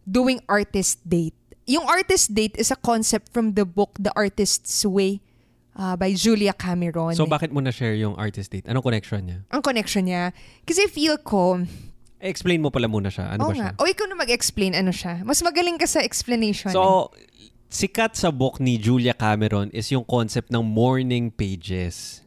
doing 0.04 0.40
artist 0.48 1.02
date. 1.04 1.36
Yung 1.66 1.84
artist 1.86 2.34
date 2.34 2.56
is 2.56 2.70
a 2.70 2.78
concept 2.78 3.30
from 3.30 3.54
the 3.54 3.62
book 3.62 3.94
The 4.00 4.10
Artist's 4.16 4.82
Way 4.82 5.20
uh, 5.76 5.94
by 5.94 6.16
Julia 6.16 6.52
Cameron. 6.52 7.14
So 7.14 7.26
bakit 7.26 7.52
mo 7.52 7.60
na-share 7.60 7.94
yung 7.94 8.16
artist 8.16 8.50
date? 8.50 8.66
Anong 8.66 8.82
connection 8.82 9.20
niya? 9.28 9.38
ang 9.52 9.62
connection 9.62 10.04
niya. 10.08 10.32
Kasi 10.66 10.88
feel 10.88 11.18
ko, 11.20 11.62
Explain 12.20 12.60
mo 12.60 12.68
pala 12.68 12.84
muna 12.84 13.08
siya. 13.08 13.32
Ano 13.32 13.48
oo 13.48 13.50
ba 13.50 13.56
siya? 13.56 13.72
nga. 13.72 13.80
O 13.80 13.88
ikaw 13.88 14.04
na 14.04 14.12
mag-explain 14.12 14.76
ano 14.76 14.92
siya. 14.92 15.24
Mas 15.24 15.40
magaling 15.40 15.80
ka 15.80 15.88
sa 15.88 16.04
explanation. 16.04 16.68
eh. 16.68 16.76
Sikat 17.70 18.18
sa 18.18 18.34
book 18.34 18.58
ni 18.58 18.82
Julia 18.82 19.14
Cameron 19.14 19.70
is 19.70 19.86
yung 19.94 20.02
concept 20.02 20.50
ng 20.50 20.58
morning 20.58 21.30
pages. 21.30 22.26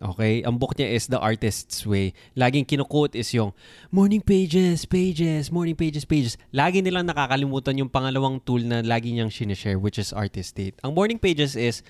Okay? 0.00 0.40
Ang 0.40 0.56
book 0.56 0.72
niya 0.72 0.96
is 0.96 1.04
The 1.04 1.20
Artist's 1.20 1.84
Way. 1.84 2.16
Laging 2.32 2.64
kinukote 2.64 3.12
is 3.12 3.28
yung 3.36 3.52
morning 3.92 4.24
pages, 4.24 4.88
pages, 4.88 5.52
morning 5.52 5.76
pages, 5.76 6.08
pages. 6.08 6.40
Lagi 6.48 6.80
nilang 6.80 7.04
nakakalimutan 7.04 7.76
yung 7.76 7.92
pangalawang 7.92 8.40
tool 8.40 8.64
na 8.64 8.80
lagi 8.80 9.12
niyang 9.12 9.28
sinishare 9.28 9.76
which 9.76 10.00
is 10.00 10.16
Artist 10.16 10.56
Date. 10.56 10.80
Ang 10.80 10.96
morning 10.96 11.20
pages 11.20 11.60
is 11.60 11.84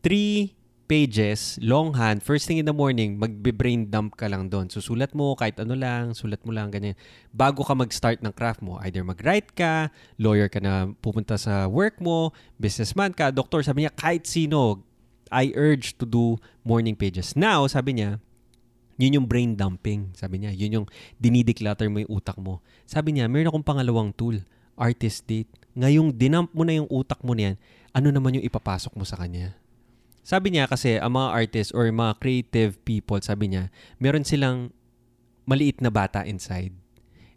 three 0.00 0.56
pages, 0.84 1.56
longhand, 1.64 2.20
first 2.20 2.44
thing 2.44 2.60
in 2.60 2.68
the 2.68 2.76
morning, 2.76 3.16
magbe-brain 3.16 3.88
dump 3.88 4.14
ka 4.20 4.28
lang 4.28 4.52
doon. 4.52 4.68
Susulat 4.68 5.16
mo 5.16 5.32
kahit 5.32 5.56
ano 5.60 5.72
lang, 5.72 6.12
sulat 6.12 6.40
mo 6.44 6.52
lang, 6.52 6.68
ganyan. 6.68 6.92
Bago 7.32 7.64
ka 7.64 7.72
mag-start 7.72 8.20
ng 8.20 8.32
craft 8.36 8.60
mo, 8.60 8.76
either 8.84 9.00
mag-write 9.00 9.52
ka, 9.56 9.88
lawyer 10.20 10.52
ka 10.52 10.60
na 10.60 10.92
pupunta 11.00 11.40
sa 11.40 11.66
work 11.66 11.98
mo, 11.98 12.36
businessman 12.60 13.16
ka, 13.16 13.32
doktor, 13.32 13.64
sabi 13.64 13.84
niya, 13.88 13.92
kahit 13.96 14.28
sino, 14.28 14.84
I 15.32 15.50
urge 15.56 15.96
to 15.98 16.04
do 16.04 16.38
morning 16.62 16.94
pages. 16.94 17.34
Now, 17.34 17.64
sabi 17.66 17.98
niya, 17.98 18.20
yun 19.00 19.18
yung 19.18 19.26
brain 19.26 19.58
dumping. 19.58 20.14
Sabi 20.14 20.44
niya, 20.44 20.54
yun 20.54 20.82
yung 20.82 20.86
dinideclutter 21.18 21.90
mo 21.90 22.04
yung 22.04 22.12
utak 22.22 22.38
mo. 22.38 22.62
Sabi 22.86 23.16
niya, 23.16 23.26
meron 23.26 23.50
akong 23.50 23.66
pangalawang 23.66 24.14
tool, 24.14 24.38
artist 24.78 25.26
date. 25.26 25.50
Ngayong 25.74 26.14
dinump 26.14 26.54
mo 26.54 26.62
na 26.62 26.78
yung 26.78 26.86
utak 26.86 27.18
mo 27.26 27.34
niyan, 27.34 27.58
ano 27.90 28.08
naman 28.14 28.38
yung 28.38 28.46
ipapasok 28.46 28.94
mo 28.94 29.02
sa 29.02 29.18
kanya? 29.18 29.58
Sabi 30.24 30.56
niya 30.56 30.64
kasi 30.64 30.96
ang 30.96 31.20
mga 31.20 31.28
artists 31.36 31.72
or 31.76 31.84
mga 31.92 32.16
creative 32.16 32.80
people, 32.88 33.20
sabi 33.20 33.52
niya, 33.52 33.68
meron 34.00 34.24
silang 34.24 34.72
maliit 35.44 35.84
na 35.84 35.92
bata 35.92 36.24
inside. 36.24 36.72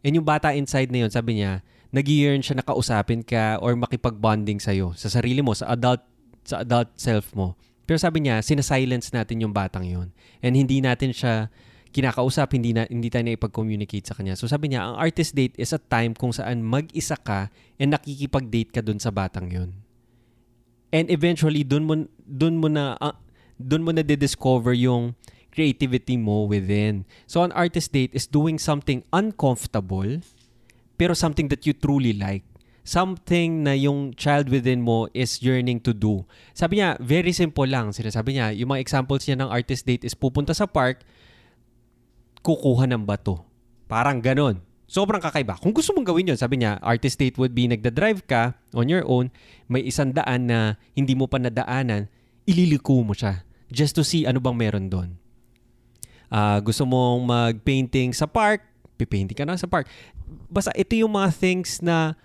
And 0.08 0.16
yung 0.16 0.24
bata 0.24 0.56
inside 0.56 0.88
na 0.88 1.04
yun, 1.04 1.12
sabi 1.12 1.44
niya, 1.44 1.68
nag 1.92 2.08
yearn 2.08 2.40
siya 2.40 2.64
nakausapin 2.64 3.28
ka 3.28 3.60
or 3.60 3.76
makipag-bonding 3.76 4.64
sa'yo, 4.64 4.96
sa 4.96 5.12
sarili 5.12 5.44
mo, 5.44 5.52
sa 5.52 5.76
adult, 5.76 6.00
sa 6.48 6.64
adult 6.64 6.96
self 6.96 7.36
mo. 7.36 7.60
Pero 7.84 8.00
sabi 8.00 8.24
niya, 8.24 8.40
sinasilence 8.40 9.12
natin 9.12 9.44
yung 9.44 9.52
batang 9.52 9.84
yun. 9.84 10.16
And 10.40 10.56
hindi 10.56 10.80
natin 10.80 11.12
siya 11.12 11.52
kinakausap, 11.92 12.56
hindi, 12.56 12.72
na, 12.72 12.88
hindi 12.88 13.08
tayo 13.12 13.28
na 13.28 13.36
ipag-communicate 13.36 14.08
sa 14.08 14.16
kanya. 14.16 14.40
So 14.40 14.48
sabi 14.48 14.72
niya, 14.72 14.88
ang 14.88 14.96
artist 14.96 15.36
date 15.36 15.56
is 15.60 15.76
a 15.76 15.80
time 15.80 16.16
kung 16.16 16.32
saan 16.32 16.64
mag-isa 16.64 17.20
ka 17.20 17.52
and 17.80 17.92
nakikipag-date 17.92 18.72
ka 18.72 18.80
dun 18.80 19.00
sa 19.00 19.12
batang 19.12 19.52
yun. 19.52 19.72
And 20.92 21.12
eventually, 21.12 21.68
dun 21.68 21.84
mo, 21.84 22.08
dun 22.24 22.64
mo 22.64 22.72
na, 22.72 22.96
uh, 23.04 23.16
dun 23.60 23.84
mo 23.84 23.92
na 23.92 24.04
discover 24.04 24.72
yung 24.72 25.16
creativity 25.52 26.16
mo 26.16 26.46
within. 26.46 27.04
So, 27.26 27.42
an 27.42 27.52
artist 27.58 27.92
date 27.92 28.14
is 28.14 28.30
doing 28.30 28.62
something 28.62 29.02
uncomfortable, 29.10 30.22
pero 30.96 31.18
something 31.18 31.50
that 31.50 31.66
you 31.66 31.74
truly 31.74 32.14
like. 32.14 32.46
Something 32.88 33.68
na 33.68 33.76
yung 33.76 34.16
child 34.16 34.48
within 34.48 34.80
mo 34.80 35.12
is 35.12 35.44
yearning 35.44 35.84
to 35.84 35.92
do. 35.92 36.24
Sabi 36.56 36.80
niya, 36.80 36.96
very 37.04 37.36
simple 37.36 37.68
lang. 37.68 37.92
Sinasabi 37.92 38.40
niya, 38.40 38.56
yung 38.56 38.72
mga 38.72 38.80
examples 38.80 39.28
niya 39.28 39.36
ng 39.44 39.50
artist 39.52 39.84
date 39.84 40.08
is 40.08 40.16
pupunta 40.16 40.56
sa 40.56 40.70
park, 40.70 41.04
kukuha 42.48 42.88
ng 42.88 43.04
bato. 43.04 43.44
Parang 43.92 44.24
ganon. 44.24 44.67
Sobrang 44.88 45.20
kakaiba. 45.20 45.60
Kung 45.60 45.76
gusto 45.76 45.92
mong 45.92 46.08
gawin 46.08 46.32
yun, 46.32 46.40
sabi 46.40 46.64
niya, 46.64 46.80
artist 46.80 47.20
date 47.20 47.36
would 47.36 47.52
be 47.52 47.68
nagda-drive 47.68 48.24
ka 48.24 48.56
on 48.72 48.88
your 48.88 49.04
own, 49.04 49.28
may 49.68 49.84
isang 49.84 50.16
daan 50.16 50.48
na 50.48 50.80
hindi 50.96 51.12
mo 51.12 51.28
pa 51.28 51.36
nadaanan, 51.36 52.08
ililiko 52.48 53.04
mo 53.04 53.12
siya 53.12 53.44
just 53.68 54.00
to 54.00 54.04
see 54.04 54.24
ano 54.24 54.40
bang 54.40 54.56
meron 54.56 54.88
doon. 54.88 55.10
Ah, 56.32 56.60
gusto 56.64 56.88
mong 56.88 57.24
mag-painting 57.28 58.16
sa 58.16 58.28
park, 58.28 58.64
pipainting 58.96 59.36
ka 59.36 59.44
na 59.44 59.60
sa 59.60 59.68
park. 59.68 59.92
Basta 60.48 60.72
ito 60.76 60.96
yung 60.96 61.12
mga 61.12 61.36
things 61.36 61.84
na 61.84 62.16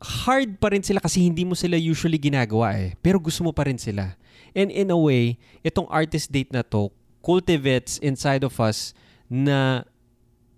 hard 0.00 0.60
pa 0.60 0.72
rin 0.72 0.84
sila 0.84 1.00
kasi 1.00 1.24
hindi 1.24 1.44
mo 1.44 1.56
sila 1.56 1.76
usually 1.76 2.20
ginagawa 2.20 2.76
eh. 2.76 2.96
Pero 3.00 3.16
gusto 3.16 3.44
mo 3.44 3.52
pa 3.52 3.68
rin 3.68 3.80
sila. 3.80 4.16
And 4.52 4.68
in 4.72 4.92
a 4.92 4.98
way, 4.98 5.40
itong 5.64 5.88
artist 5.88 6.32
date 6.32 6.52
na 6.52 6.64
to 6.64 6.92
cultivates 7.24 8.00
inside 8.04 8.44
of 8.44 8.56
us 8.60 8.92
na 9.28 9.88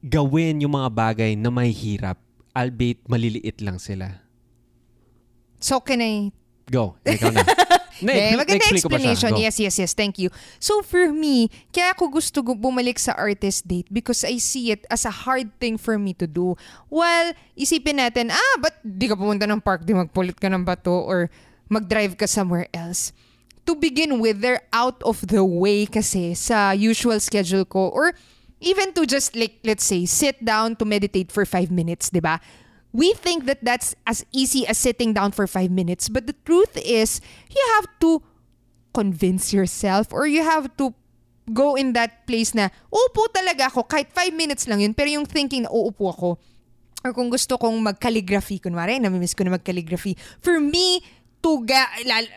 gawin 0.04 0.62
yung 0.62 0.74
mga 0.74 0.90
bagay 0.92 1.32
na 1.34 1.50
may 1.50 1.70
hirap 1.74 2.18
albeit 2.58 2.98
maliliit 3.06 3.62
lang 3.62 3.78
sila. 3.78 4.18
So, 5.62 5.78
can 5.78 6.02
I 6.02 6.30
Go, 6.68 7.00
ikaw 7.00 7.32
na. 7.32 7.42
Na, 7.98 8.14
Okay, 8.14 8.37
maganda 8.38 8.62
explanation. 8.70 9.34
Yes, 9.42 9.58
yes, 9.58 9.74
yes. 9.74 9.90
Thank 9.90 10.22
you. 10.22 10.30
So 10.62 10.87
for 10.87 11.11
me, 11.11 11.50
kaya 11.74 11.90
ako 11.98 12.14
gusto 12.14 12.46
gu- 12.46 12.54
bumalik 12.54 12.94
sa 12.94 13.11
artist 13.18 13.66
date 13.66 13.90
because 13.90 14.22
I 14.22 14.38
see 14.38 14.70
it 14.70 14.87
as 14.87 15.02
a 15.02 15.11
hard 15.11 15.50
thing 15.58 15.74
for 15.74 15.98
me 15.98 16.14
to 16.22 16.30
do. 16.30 16.54
Well, 16.87 17.34
isipin 17.58 17.98
natin, 17.98 18.30
ah, 18.30 18.54
ba't 18.62 18.78
di 18.87 19.11
ka 19.11 19.18
pumunta 19.18 19.50
ng 19.50 19.58
park, 19.58 19.82
di 19.82 19.98
magpulit 19.98 20.38
ka 20.38 20.46
ng 20.46 20.62
bato 20.62 20.94
or 20.94 21.26
mag-drive 21.66 22.14
ka 22.14 22.30
somewhere 22.30 22.70
else? 22.70 23.11
To 23.66 23.74
begin 23.74 24.22
with, 24.22 24.46
they're 24.46 24.62
out 24.70 25.02
of 25.02 25.18
the 25.26 25.42
way 25.42 25.82
kasi 25.82 26.38
sa 26.38 26.70
usual 26.78 27.18
schedule 27.18 27.66
ko 27.66 27.90
or 27.90 28.14
even 28.60 28.92
to 28.94 29.06
just 29.06 29.36
like, 29.36 29.58
let's 29.64 29.84
say, 29.84 30.06
sit 30.06 30.44
down 30.44 30.76
to 30.76 30.84
meditate 30.84 31.30
for 31.30 31.44
five 31.46 31.70
minutes, 31.70 32.10
di 32.10 32.20
ba? 32.20 32.40
We 32.92 33.12
think 33.14 33.44
that 33.46 33.62
that's 33.62 33.94
as 34.06 34.24
easy 34.32 34.66
as 34.66 34.78
sitting 34.78 35.12
down 35.12 35.32
for 35.32 35.46
five 35.46 35.70
minutes. 35.70 36.08
But 36.08 36.26
the 36.26 36.34
truth 36.44 36.74
is, 36.76 37.20
you 37.50 37.62
have 37.76 37.86
to 38.00 38.22
convince 38.94 39.52
yourself 39.52 40.10
or 40.10 40.26
you 40.26 40.42
have 40.42 40.74
to 40.78 40.94
go 41.52 41.76
in 41.76 41.92
that 41.96 42.26
place 42.26 42.52
na, 42.52 42.68
uupo 42.92 43.28
talaga 43.32 43.72
ako, 43.72 43.88
kahit 43.88 44.12
five 44.12 44.32
minutes 44.36 44.68
lang 44.68 44.84
yun, 44.84 44.92
pero 44.92 45.08
yung 45.08 45.24
thinking 45.24 45.64
na 45.64 45.72
uupo 45.72 46.12
ako, 46.12 46.28
or 47.04 47.10
kung 47.16 47.32
gusto 47.32 47.56
kong 47.56 47.78
mag-calligraphy, 47.80 48.60
kunwari, 48.60 49.00
namimiss 49.00 49.32
ko 49.32 49.44
na 49.48 49.56
mag-calligraphy, 49.56 50.16
for 50.44 50.60
me, 50.60 51.00
to 51.40 51.64
ga, 51.64 51.88
lal- 52.04 52.34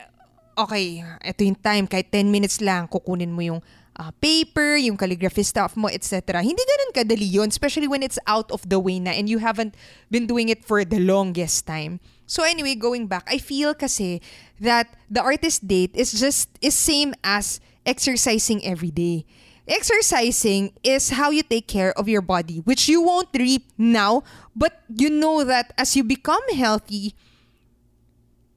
okay, 0.56 1.04
ito 1.28 1.42
yung 1.44 1.60
time, 1.60 1.86
kahit 1.88 2.08
10 2.08 2.32
minutes 2.32 2.64
lang, 2.64 2.88
kukunin 2.88 3.32
mo 3.32 3.44
yung 3.44 3.60
ah, 4.02 4.10
paper, 4.18 4.82
yung 4.82 4.98
calligraphy 4.98 5.46
stuff 5.46 5.78
mo, 5.78 5.86
etc. 5.86 6.42
Hindi 6.42 6.66
ganun 6.66 6.92
kadali 6.98 7.30
yun, 7.30 7.54
especially 7.54 7.86
when 7.86 8.02
it's 8.02 8.18
out 8.26 8.50
of 8.50 8.66
the 8.66 8.82
way 8.82 8.98
na 8.98 9.14
and 9.14 9.30
you 9.30 9.38
haven't 9.38 9.78
been 10.10 10.26
doing 10.26 10.50
it 10.50 10.66
for 10.66 10.82
the 10.82 10.98
longest 10.98 11.70
time. 11.70 12.02
So 12.26 12.42
anyway, 12.42 12.74
going 12.74 13.06
back, 13.06 13.30
I 13.30 13.38
feel 13.38 13.78
kasi 13.78 14.26
that 14.58 14.90
the 15.06 15.22
artist 15.22 15.68
date 15.70 15.94
is 15.94 16.18
just 16.18 16.50
is 16.66 16.74
same 16.74 17.14
as 17.22 17.62
exercising 17.86 18.66
every 18.66 18.90
day. 18.90 19.30
Exercising 19.70 20.74
is 20.82 21.14
how 21.14 21.30
you 21.30 21.46
take 21.46 21.70
care 21.70 21.94
of 21.94 22.10
your 22.10 22.26
body, 22.26 22.66
which 22.66 22.90
you 22.90 23.00
won't 23.06 23.30
reap 23.38 23.70
now, 23.78 24.26
but 24.58 24.82
you 24.90 25.14
know 25.14 25.46
that 25.46 25.72
as 25.78 25.96
you 25.96 26.04
become 26.04 26.42
healthy, 26.50 27.14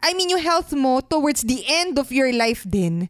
I 0.00 0.12
mean, 0.12 0.28
yung 0.28 0.40
health 0.40 0.72
mo 0.72 1.00
towards 1.00 1.42
the 1.42 1.64
end 1.68 1.98
of 1.98 2.12
your 2.12 2.32
life 2.32 2.64
din, 2.68 3.08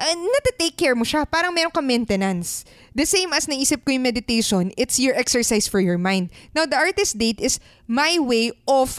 uh, 0.00 0.16
nata-take 0.16 0.80
care 0.80 0.96
mo 0.96 1.04
siya. 1.04 1.28
Parang 1.28 1.52
meron 1.52 1.70
ka 1.70 1.84
maintenance. 1.84 2.64
The 2.96 3.04
same 3.04 3.30
as 3.36 3.46
naisip 3.46 3.84
ko 3.84 3.92
yung 3.92 4.08
meditation, 4.08 4.72
it's 4.80 4.96
your 4.98 5.14
exercise 5.14 5.68
for 5.68 5.78
your 5.78 6.00
mind. 6.00 6.32
Now, 6.56 6.64
the 6.64 6.80
artist 6.80 7.20
date 7.20 7.38
is 7.38 7.60
my 7.84 8.16
way 8.18 8.50
of 8.64 8.96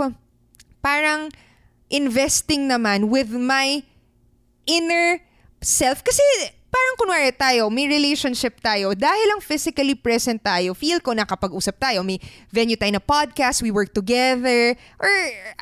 parang 0.85 1.33
investing 1.89 2.69
naman 2.69 3.09
with 3.09 3.33
my 3.33 3.83
inner 4.69 5.19
self. 5.59 6.05
Kasi 6.05 6.23
parang 6.71 6.95
kunwari 6.95 7.35
tayo, 7.35 7.67
may 7.67 7.85
relationship 7.85 8.57
tayo, 8.63 8.95
dahil 8.95 9.27
lang 9.27 9.43
physically 9.43 9.93
present 9.93 10.39
tayo, 10.39 10.71
feel 10.71 11.03
ko 11.03 11.11
nakapag-usap 11.11 11.75
tayo, 11.75 11.99
may 12.01 12.15
venue 12.47 12.79
tayo 12.79 12.95
na 12.95 13.03
podcast, 13.03 13.59
we 13.59 13.69
work 13.69 13.91
together, 13.91 14.73
or 14.95 15.11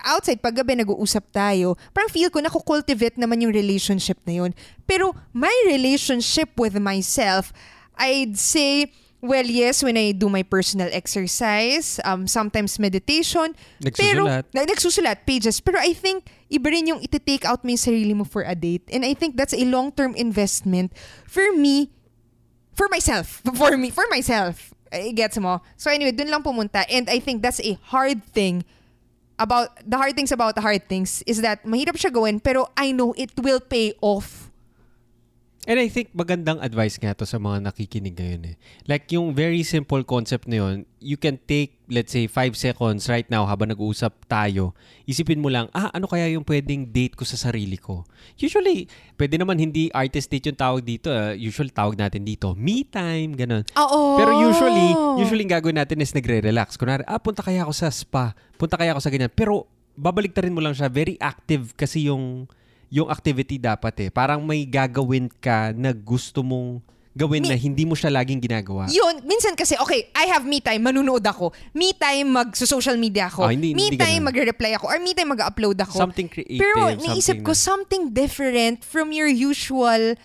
outside, 0.06 0.38
paggabi 0.38 0.78
nag-uusap 0.78 1.26
tayo, 1.34 1.74
parang 1.92 2.14
feel 2.14 2.30
ko 2.30 2.38
nakukultivate 2.40 3.18
naman 3.18 3.42
yung 3.42 3.52
relationship 3.52 4.22
na 4.30 4.46
yun. 4.46 4.52
Pero 4.86 5.18
my 5.34 5.52
relationship 5.66 6.54
with 6.62 6.78
myself, 6.78 7.50
I'd 7.98 8.38
say, 8.38 8.94
well, 9.22 9.46
yes, 9.46 9.84
when 9.84 9.98
I 9.98 10.12
do 10.12 10.30
my 10.30 10.44
personal 10.44 10.90
exercise, 10.92 12.00
um, 12.06 12.28
sometimes 12.28 12.80
meditation, 12.80 13.56
pero, 13.96 14.26
Nagsusulat. 14.26 14.46
na, 14.54 14.62
nagsusulat, 14.66 15.18
pages. 15.26 15.60
Pero 15.60 15.78
I 15.80 15.94
think, 15.94 16.32
iba 16.52 16.72
rin 16.72 16.88
yung 16.88 17.02
iti-take 17.04 17.46
out 17.46 17.64
mo 17.64 17.70
yung 17.70 17.84
sarili 17.84 18.16
mo 18.16 18.24
for 18.24 18.44
a 18.44 18.56
date. 18.56 18.84
And 18.92 19.04
I 19.04 19.14
think 19.14 19.36
that's 19.36 19.54
a 19.54 19.64
long-term 19.66 20.16
investment 20.16 20.94
for 21.28 21.52
me, 21.52 21.92
for 22.74 22.88
myself. 22.88 23.44
For 23.60 23.76
me, 23.76 23.92
for 23.92 24.08
myself. 24.10 24.74
I 24.92 25.12
gets 25.12 25.38
mo? 25.38 25.62
So 25.78 25.92
anyway, 25.92 26.12
dun 26.12 26.32
lang 26.32 26.42
pumunta. 26.42 26.82
And 26.90 27.10
I 27.10 27.20
think 27.20 27.44
that's 27.44 27.60
a 27.62 27.78
hard 27.92 28.24
thing 28.24 28.64
about, 29.38 29.70
the 29.86 29.98
hard 29.98 30.16
things 30.16 30.32
about 30.32 30.56
the 30.56 30.62
hard 30.62 30.88
things 30.90 31.22
is 31.28 31.42
that 31.42 31.62
mahirap 31.68 32.00
siya 32.00 32.12
gawin, 32.12 32.40
pero 32.40 32.72
I 32.76 32.92
know 32.92 33.14
it 33.14 33.36
will 33.38 33.60
pay 33.60 33.94
off. 34.02 34.49
And 35.70 35.78
I 35.78 35.86
think 35.86 36.10
magandang 36.18 36.66
advice 36.66 36.98
nga 36.98 37.14
to 37.14 37.30
sa 37.30 37.38
mga 37.38 37.70
nakikinig 37.70 38.18
ngayon 38.18 38.42
eh. 38.42 38.56
Like 38.90 39.06
yung 39.14 39.38
very 39.38 39.62
simple 39.62 40.02
concept 40.02 40.50
na 40.50 40.66
yun, 40.66 40.90
you 40.98 41.14
can 41.14 41.38
take, 41.46 41.78
let's 41.94 42.10
say, 42.10 42.26
5 42.26 42.58
seconds 42.58 43.06
right 43.06 43.30
now 43.30 43.46
habang 43.46 43.70
nag-uusap 43.70 44.26
tayo. 44.26 44.74
Isipin 45.06 45.38
mo 45.38 45.46
lang, 45.54 45.70
ah, 45.78 45.94
ano 45.94 46.10
kaya 46.10 46.26
yung 46.34 46.42
pwedeng 46.42 46.90
date 46.90 47.14
ko 47.14 47.22
sa 47.22 47.38
sarili 47.38 47.78
ko? 47.78 48.02
Usually, 48.42 48.90
pwede 49.14 49.38
naman 49.38 49.62
hindi 49.62 49.94
artist 49.94 50.34
date 50.34 50.50
yung 50.50 50.58
tawag 50.58 50.82
dito. 50.82 51.14
ah. 51.14 51.38
Usually, 51.38 51.70
tawag 51.70 52.02
natin 52.02 52.26
dito, 52.26 52.58
me 52.58 52.82
time, 52.90 53.38
ganun. 53.38 53.62
Oo. 53.78 54.18
Pero 54.18 54.42
usually, 54.42 54.90
usually 55.22 55.46
ang 55.46 55.54
gagawin 55.54 55.78
natin 55.78 56.02
is 56.02 56.18
nagre-relax. 56.18 56.82
Kunwari, 56.82 57.06
ah, 57.06 57.22
punta 57.22 57.46
kaya 57.46 57.62
ako 57.62 57.78
sa 57.78 57.94
spa. 57.94 58.34
Punta 58.58 58.74
kaya 58.74 58.98
ako 58.98 59.06
sa 59.06 59.14
ganyan. 59.14 59.30
Pero, 59.30 59.70
babalik 59.94 60.34
rin 60.34 60.50
mo 60.50 60.66
lang 60.66 60.74
siya. 60.74 60.90
Very 60.90 61.14
active 61.22 61.78
kasi 61.78 62.10
yung 62.10 62.50
yung 62.90 63.08
activity 63.10 63.62
dapat 63.62 63.94
eh. 64.06 64.10
Parang 64.10 64.42
may 64.42 64.66
gagawin 64.66 65.30
ka 65.30 65.72
na 65.78 65.94
gusto 65.94 66.42
mong 66.42 66.82
gawin 67.14 67.42
Mi- 67.46 67.50
na 67.52 67.58
hindi 67.58 67.84
mo 67.86 67.94
siya 67.94 68.10
laging 68.14 68.42
ginagawa. 68.42 68.88
Yun, 68.90 69.26
minsan 69.26 69.54
kasi, 69.58 69.76
okay, 69.78 70.10
I 70.14 70.30
have 70.30 70.46
me 70.46 70.62
time, 70.62 70.82
manunood 70.82 71.26
ako. 71.26 71.52
Me 71.74 71.92
time, 71.94 72.32
mag-social 72.32 72.96
media 72.96 73.28
ako. 73.28 73.46
Ah, 73.46 73.52
hindi- 73.52 73.74
me 73.74 73.92
hindi 73.92 74.00
time, 74.00 74.22
ganun. 74.22 74.28
magre-reply 74.30 74.72
ako. 74.78 74.86
Or 74.88 74.98
me 75.02 75.12
time, 75.14 75.30
mag-upload 75.34 75.78
ako. 75.84 75.98
Something 76.00 76.30
creative. 76.30 76.62
Pero 76.62 76.96
naisip 76.96 77.42
ko, 77.44 77.52
na- 77.52 77.60
something 77.60 78.14
different 78.14 78.86
from 78.86 79.12
your 79.12 79.28
usual 79.28 80.16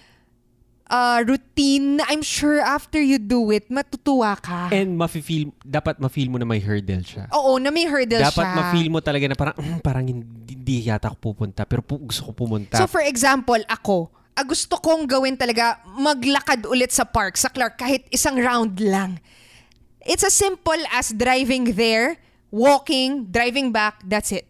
uh, 0.88 1.20
routine 1.24 2.00
na 2.00 2.04
I'm 2.08 2.20
sure 2.20 2.60
after 2.60 3.00
you 3.00 3.16
do 3.16 3.50
it, 3.50 3.68
matutuwa 3.68 4.36
ka. 4.36 4.68
And 4.70 4.96
mafe-feel, 4.96 5.52
dapat 5.60 6.00
ma-feel 6.00 6.28
mo 6.28 6.36
na 6.36 6.44
may 6.44 6.60
hurdle 6.60 7.04
siya. 7.04 7.28
Oo, 7.32 7.56
na 7.56 7.70
may 7.70 7.88
hurdle 7.88 8.20
dapat 8.20 8.44
siya. 8.44 8.56
ma-feel 8.56 8.88
mo 8.90 9.00
talaga 9.00 9.24
na 9.28 9.36
parang, 9.36 9.56
"Mm, 9.56 9.78
parang 9.80 10.04
hindi, 10.04 10.52
hindi 10.54 10.76
yata 10.84 11.12
ako 11.12 11.16
pupunta. 11.32 11.64
Pero 11.64 11.80
pu- 11.84 12.08
gusto 12.08 12.24
ko 12.24 12.32
pumunta. 12.32 12.76
So 12.76 12.88
for 12.88 13.04
example, 13.04 13.60
ako, 13.68 14.08
ah, 14.34 14.44
gusto 14.44 14.80
kong 14.80 15.04
gawin 15.04 15.36
talaga 15.36 15.80
maglakad 15.86 16.64
ulit 16.66 16.90
sa 16.90 17.04
park, 17.04 17.36
sa 17.36 17.48
Clark, 17.48 17.76
kahit 17.76 18.08
isang 18.10 18.40
round 18.40 18.80
lang. 18.80 19.20
It's 20.04 20.24
as 20.24 20.36
simple 20.36 20.76
as 20.92 21.16
driving 21.16 21.72
there, 21.76 22.20
walking, 22.52 23.24
driving 23.32 23.72
back, 23.72 24.04
that's 24.04 24.32
it. 24.32 24.44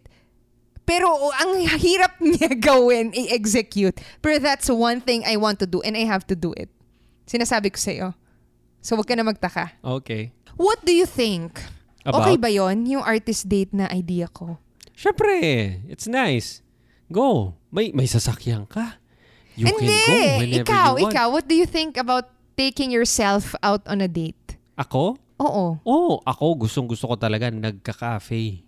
Pero 0.85 1.09
oh, 1.09 1.33
ang 1.33 1.65
hirap 1.81 2.21
niya 2.23 2.53
gawin, 2.53 3.09
i-execute. 3.11 3.97
Pero 4.21 4.37
that's 4.37 4.69
one 4.69 5.01
thing 5.01 5.25
I 5.25 5.35
want 5.35 5.57
to 5.59 5.67
do 5.67 5.81
and 5.81 5.97
I 5.97 6.05
have 6.05 6.25
to 6.29 6.37
do 6.37 6.53
it. 6.53 6.69
Sinasabi 7.25 7.73
ko 7.73 7.77
sa'yo. 7.81 8.07
So 8.79 8.93
wag 8.93 9.09
ka 9.09 9.17
na 9.17 9.25
magtaka. 9.25 9.73
okay. 9.81 10.29
What 10.55 10.85
do 10.85 10.93
you 10.93 11.03
think? 11.03 11.59
About? 12.05 12.21
Okay 12.23 12.37
ba 12.37 12.47
yon 12.47 12.85
yung 12.85 13.01
artist 13.03 13.49
date 13.49 13.73
na 13.73 13.89
idea 13.89 14.29
ko? 14.29 14.61
Syempre, 14.95 15.41
it's 15.89 16.05
nice. 16.07 16.61
Go. 17.11 17.57
May 17.73 17.91
may 17.91 18.05
sasakyan 18.07 18.63
ka. 18.69 19.01
You 19.57 19.67
Hindi! 19.67 19.89
can 19.89 20.05
go 20.05 20.15
whenever 20.39 20.63
Ikaw, 20.63 20.87
you 20.95 21.03
want. 21.03 21.11
ikaw, 21.11 21.25
what 21.33 21.45
do 21.49 21.55
you 21.57 21.67
think 21.67 21.97
about 21.97 22.29
taking 22.55 22.87
yourself 22.93 23.51
out 23.59 23.83
on 23.89 23.99
a 23.99 24.07
date? 24.07 24.55
Ako? 24.77 25.15
Oo. 25.39 25.65
Oo, 25.83 26.13
ako 26.23 26.63
gustong 26.63 26.87
gusto 26.87 27.07
ko 27.07 27.15
talaga 27.19 27.51
nagka-cafe. 27.51 28.64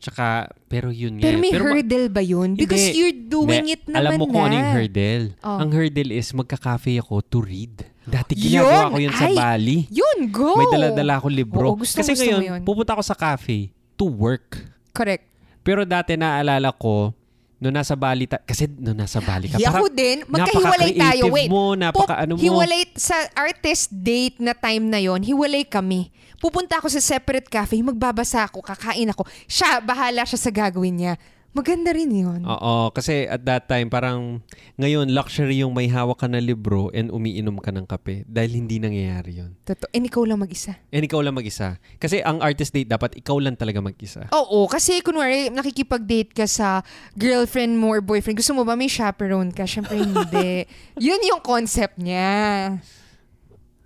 Tsaka, 0.00 0.48
pero 0.64 0.88
yun 0.88 1.20
nga. 1.20 1.28
Pero 1.28 1.36
may 1.36 1.52
ma- 1.52 1.60
hurdle 1.60 2.08
ba 2.08 2.22
yun? 2.22 2.56
Because 2.56 2.80
Hindi. 2.82 2.96
you're 2.96 3.18
doing 3.20 3.52
Hindi. 3.62 3.74
it 3.74 3.82
naman 3.84 4.00
Alam 4.00 4.12
mo 4.16 4.24
na. 4.24 4.32
kung 4.32 4.42
ano 4.42 4.54
yung 4.56 4.72
hurdle? 4.72 5.24
Oh. 5.40 5.58
Ang 5.60 5.70
hurdle 5.70 6.10
is 6.10 6.28
magka-cafe 6.32 6.92
ako 6.96 7.20
to 7.22 7.38
read. 7.38 7.74
Dati 8.02 8.32
ginagawa 8.32 8.72
Yun! 8.80 8.88
ko 8.88 8.96
yun 8.98 9.12
sa 9.12 9.26
Ay! 9.28 9.36
Bali. 9.36 9.78
Yun, 9.92 10.18
go! 10.26 10.56
May 10.56 10.66
dala-dala 10.66 11.20
akong 11.20 11.36
libro. 11.36 11.66
Oo, 11.68 11.76
gustong 11.76 12.00
Kasi 12.00 12.16
gusto 12.16 12.24
ngayon, 12.24 12.40
yun. 12.42 12.60
pupunta 12.64 12.96
ako 12.96 13.04
sa 13.04 13.12
cafe 13.14 13.70
to 13.94 14.08
work. 14.08 14.56
Correct. 14.90 15.28
Pero 15.60 15.84
dati 15.84 16.16
naaalala 16.16 16.72
ko, 16.72 17.12
no 17.60 17.68
nasa 17.68 17.92
Bali, 17.92 18.24
ta- 18.24 18.40
kasi 18.40 18.64
no 18.66 18.96
nasa 18.96 19.20
Bali 19.20 19.52
ka, 19.52 19.60
Hey, 19.60 19.68
ako 19.68 19.86
parang 19.86 19.92
din, 19.92 20.18
magkahiwalay 20.24 20.90
tayo. 20.96 21.24
Wait, 21.28 21.50
mo, 21.52 21.76
napaka 21.76 22.16
ano 22.16 22.34
mo. 22.34 22.40
hiwalay 22.40 22.88
sa 22.96 23.14
artist 23.36 23.92
date 23.92 24.40
na 24.40 24.56
time 24.56 24.88
na 24.88 24.96
yon 24.96 25.20
hiwalay 25.20 25.68
kami. 25.68 26.08
Pupunta 26.40 26.80
ako 26.80 26.88
sa 26.88 27.04
separate 27.04 27.52
cafe, 27.52 27.84
magbabasa 27.84 28.48
ako, 28.48 28.64
kakain 28.64 29.12
ako. 29.12 29.28
Siya, 29.44 29.84
bahala 29.84 30.24
siya 30.24 30.40
sa 30.40 30.48
gagawin 30.48 30.96
niya. 30.96 31.14
Maganda 31.50 31.90
rin 31.90 32.14
yun. 32.14 32.46
Oo, 32.46 32.94
kasi 32.94 33.26
at 33.26 33.42
that 33.42 33.66
time, 33.66 33.90
parang 33.90 34.38
ngayon, 34.78 35.10
luxury 35.10 35.58
yung 35.66 35.74
may 35.74 35.90
hawak 35.90 36.22
ka 36.22 36.30
na 36.30 36.38
libro 36.38 36.94
and 36.94 37.10
umiinom 37.10 37.58
ka 37.58 37.74
ng 37.74 37.90
kape 37.90 38.22
dahil 38.30 38.54
hindi 38.54 38.78
nangyayari 38.78 39.42
yun. 39.42 39.58
Totoo. 39.66 39.90
And 39.90 40.06
ikaw 40.06 40.22
lang 40.22 40.38
mag-isa. 40.38 40.78
And 40.94 41.02
ikaw 41.02 41.18
lang 41.18 41.34
mag-isa. 41.34 41.82
Kasi 41.98 42.22
ang 42.22 42.38
artist 42.38 42.70
date, 42.70 42.86
dapat 42.86 43.18
ikaw 43.18 43.42
lang 43.42 43.58
talaga 43.58 43.82
mag-isa. 43.82 44.30
Oo, 44.30 44.70
kasi 44.70 45.02
kunwari 45.02 45.50
nakikipag-date 45.50 46.30
ka 46.38 46.46
sa 46.46 46.86
girlfriend 47.18 47.82
mo 47.82 47.98
or 47.98 48.00
boyfriend, 48.00 48.38
gusto 48.38 48.54
mo 48.54 48.62
ba 48.62 48.78
may 48.78 48.86
chaperone 48.86 49.50
ka? 49.50 49.66
Siyempre 49.66 49.98
hindi. 49.98 50.70
Yun 51.02 51.18
yung 51.34 51.42
concept 51.42 51.98
niya. 51.98 52.78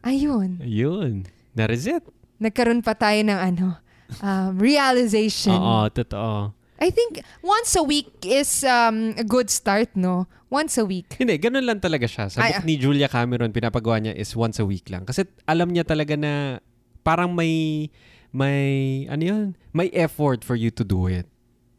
Ayun. 0.05 0.61
Ayun. 0.61 1.25
That 1.57 1.73
is 1.73 1.89
it. 1.89 2.05
Nagkaroon 2.37 2.85
pa 2.85 2.93
tayo 2.93 3.25
ng 3.25 3.41
ano, 3.41 3.81
um, 4.21 4.53
realization. 4.61 5.57
Oo, 5.57 5.89
totoo. 5.89 6.53
I 6.79 6.91
think 6.91 7.23
once 7.43 7.77
a 7.77 7.83
week 7.83 8.11
is 8.27 8.65
um, 8.65 9.15
a 9.17 9.25
good 9.25 9.49
start, 9.51 9.95
no? 9.95 10.27
Once 10.51 10.79
a 10.79 10.85
week. 10.85 11.15
Hindi, 11.19 11.39
ganun 11.39 11.67
lang 11.67 11.79
talaga 11.79 12.07
siya. 12.07 12.31
Sa 12.31 12.43
Ay, 12.43 12.55
book 12.55 12.63
ah. 12.63 12.67
ni 12.67 12.75
Julia 12.79 13.09
Cameron, 13.11 13.51
pinapagawa 13.55 14.03
niya 14.03 14.15
is 14.15 14.35
once 14.35 14.59
a 14.59 14.67
week 14.67 14.91
lang. 14.91 15.07
Kasi 15.07 15.27
alam 15.47 15.71
niya 15.71 15.87
talaga 15.87 16.19
na 16.19 16.59
parang 17.07 17.35
may, 17.35 17.87
may, 18.35 19.07
ano 19.07 19.23
yun? 19.23 19.47
May 19.71 19.91
effort 19.95 20.43
for 20.43 20.55
you 20.59 20.71
to 20.75 20.83
do 20.83 21.07
it. 21.07 21.27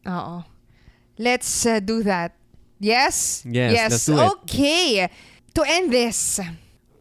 Oo. 0.08 0.44
Let's 1.16 1.66
uh, 1.66 1.80
do 1.80 2.04
that. 2.04 2.36
Yes? 2.80 3.44
Yes, 3.48 3.72
let's 3.72 4.06
do 4.06 4.20
it. 4.20 4.28
Okay. 4.44 5.08
To 5.56 5.64
end 5.64 5.92
this, 5.92 6.44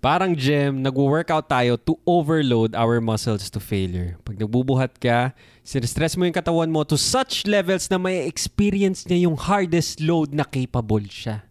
Parang 0.05 0.37
gym, 0.37 0.85
nag-workout 0.85 1.49
tayo 1.49 1.81
to 1.81 1.97
overload 2.05 2.77
our 2.77 3.01
muscles 3.01 3.49
to 3.49 3.57
failure. 3.57 4.21
Pag 4.21 4.37
nagbubuhat 4.37 5.01
ka, 5.01 5.33
sinistress 5.65 6.13
mo 6.13 6.29
yung 6.29 6.37
katawan 6.37 6.69
mo 6.69 6.85
to 6.85 7.01
such 7.01 7.49
levels 7.49 7.89
na 7.89 7.97
may 7.97 8.29
experience 8.29 9.09
niya 9.09 9.25
yung 9.25 9.33
hardest 9.41 10.05
load 10.05 10.37
na 10.37 10.45
capable 10.45 11.01
siya. 11.09 11.49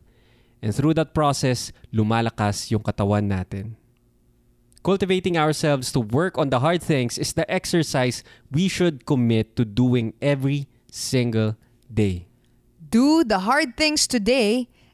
And 0.62 0.70
through 0.70 0.94
that 1.02 1.18
process, 1.18 1.74
lumalakas 1.90 2.70
yung 2.70 2.86
katawan 2.86 3.26
natin. 3.26 3.74
Cultivating 4.86 5.34
ourselves 5.34 5.90
to 5.90 6.06
work 6.06 6.38
on 6.38 6.54
the 6.54 6.62
hard 6.62 6.86
things 6.86 7.18
is 7.18 7.34
the 7.34 7.50
exercise 7.50 8.22
we 8.54 8.70
should 8.70 9.10
commit 9.10 9.58
to 9.58 9.66
doing 9.66 10.14
every 10.22 10.70
single 10.94 11.58
day. 11.90 12.30
do 12.94 13.26
the 13.26 13.42
hard 13.50 13.74
things 13.74 14.06
today, 14.06 14.70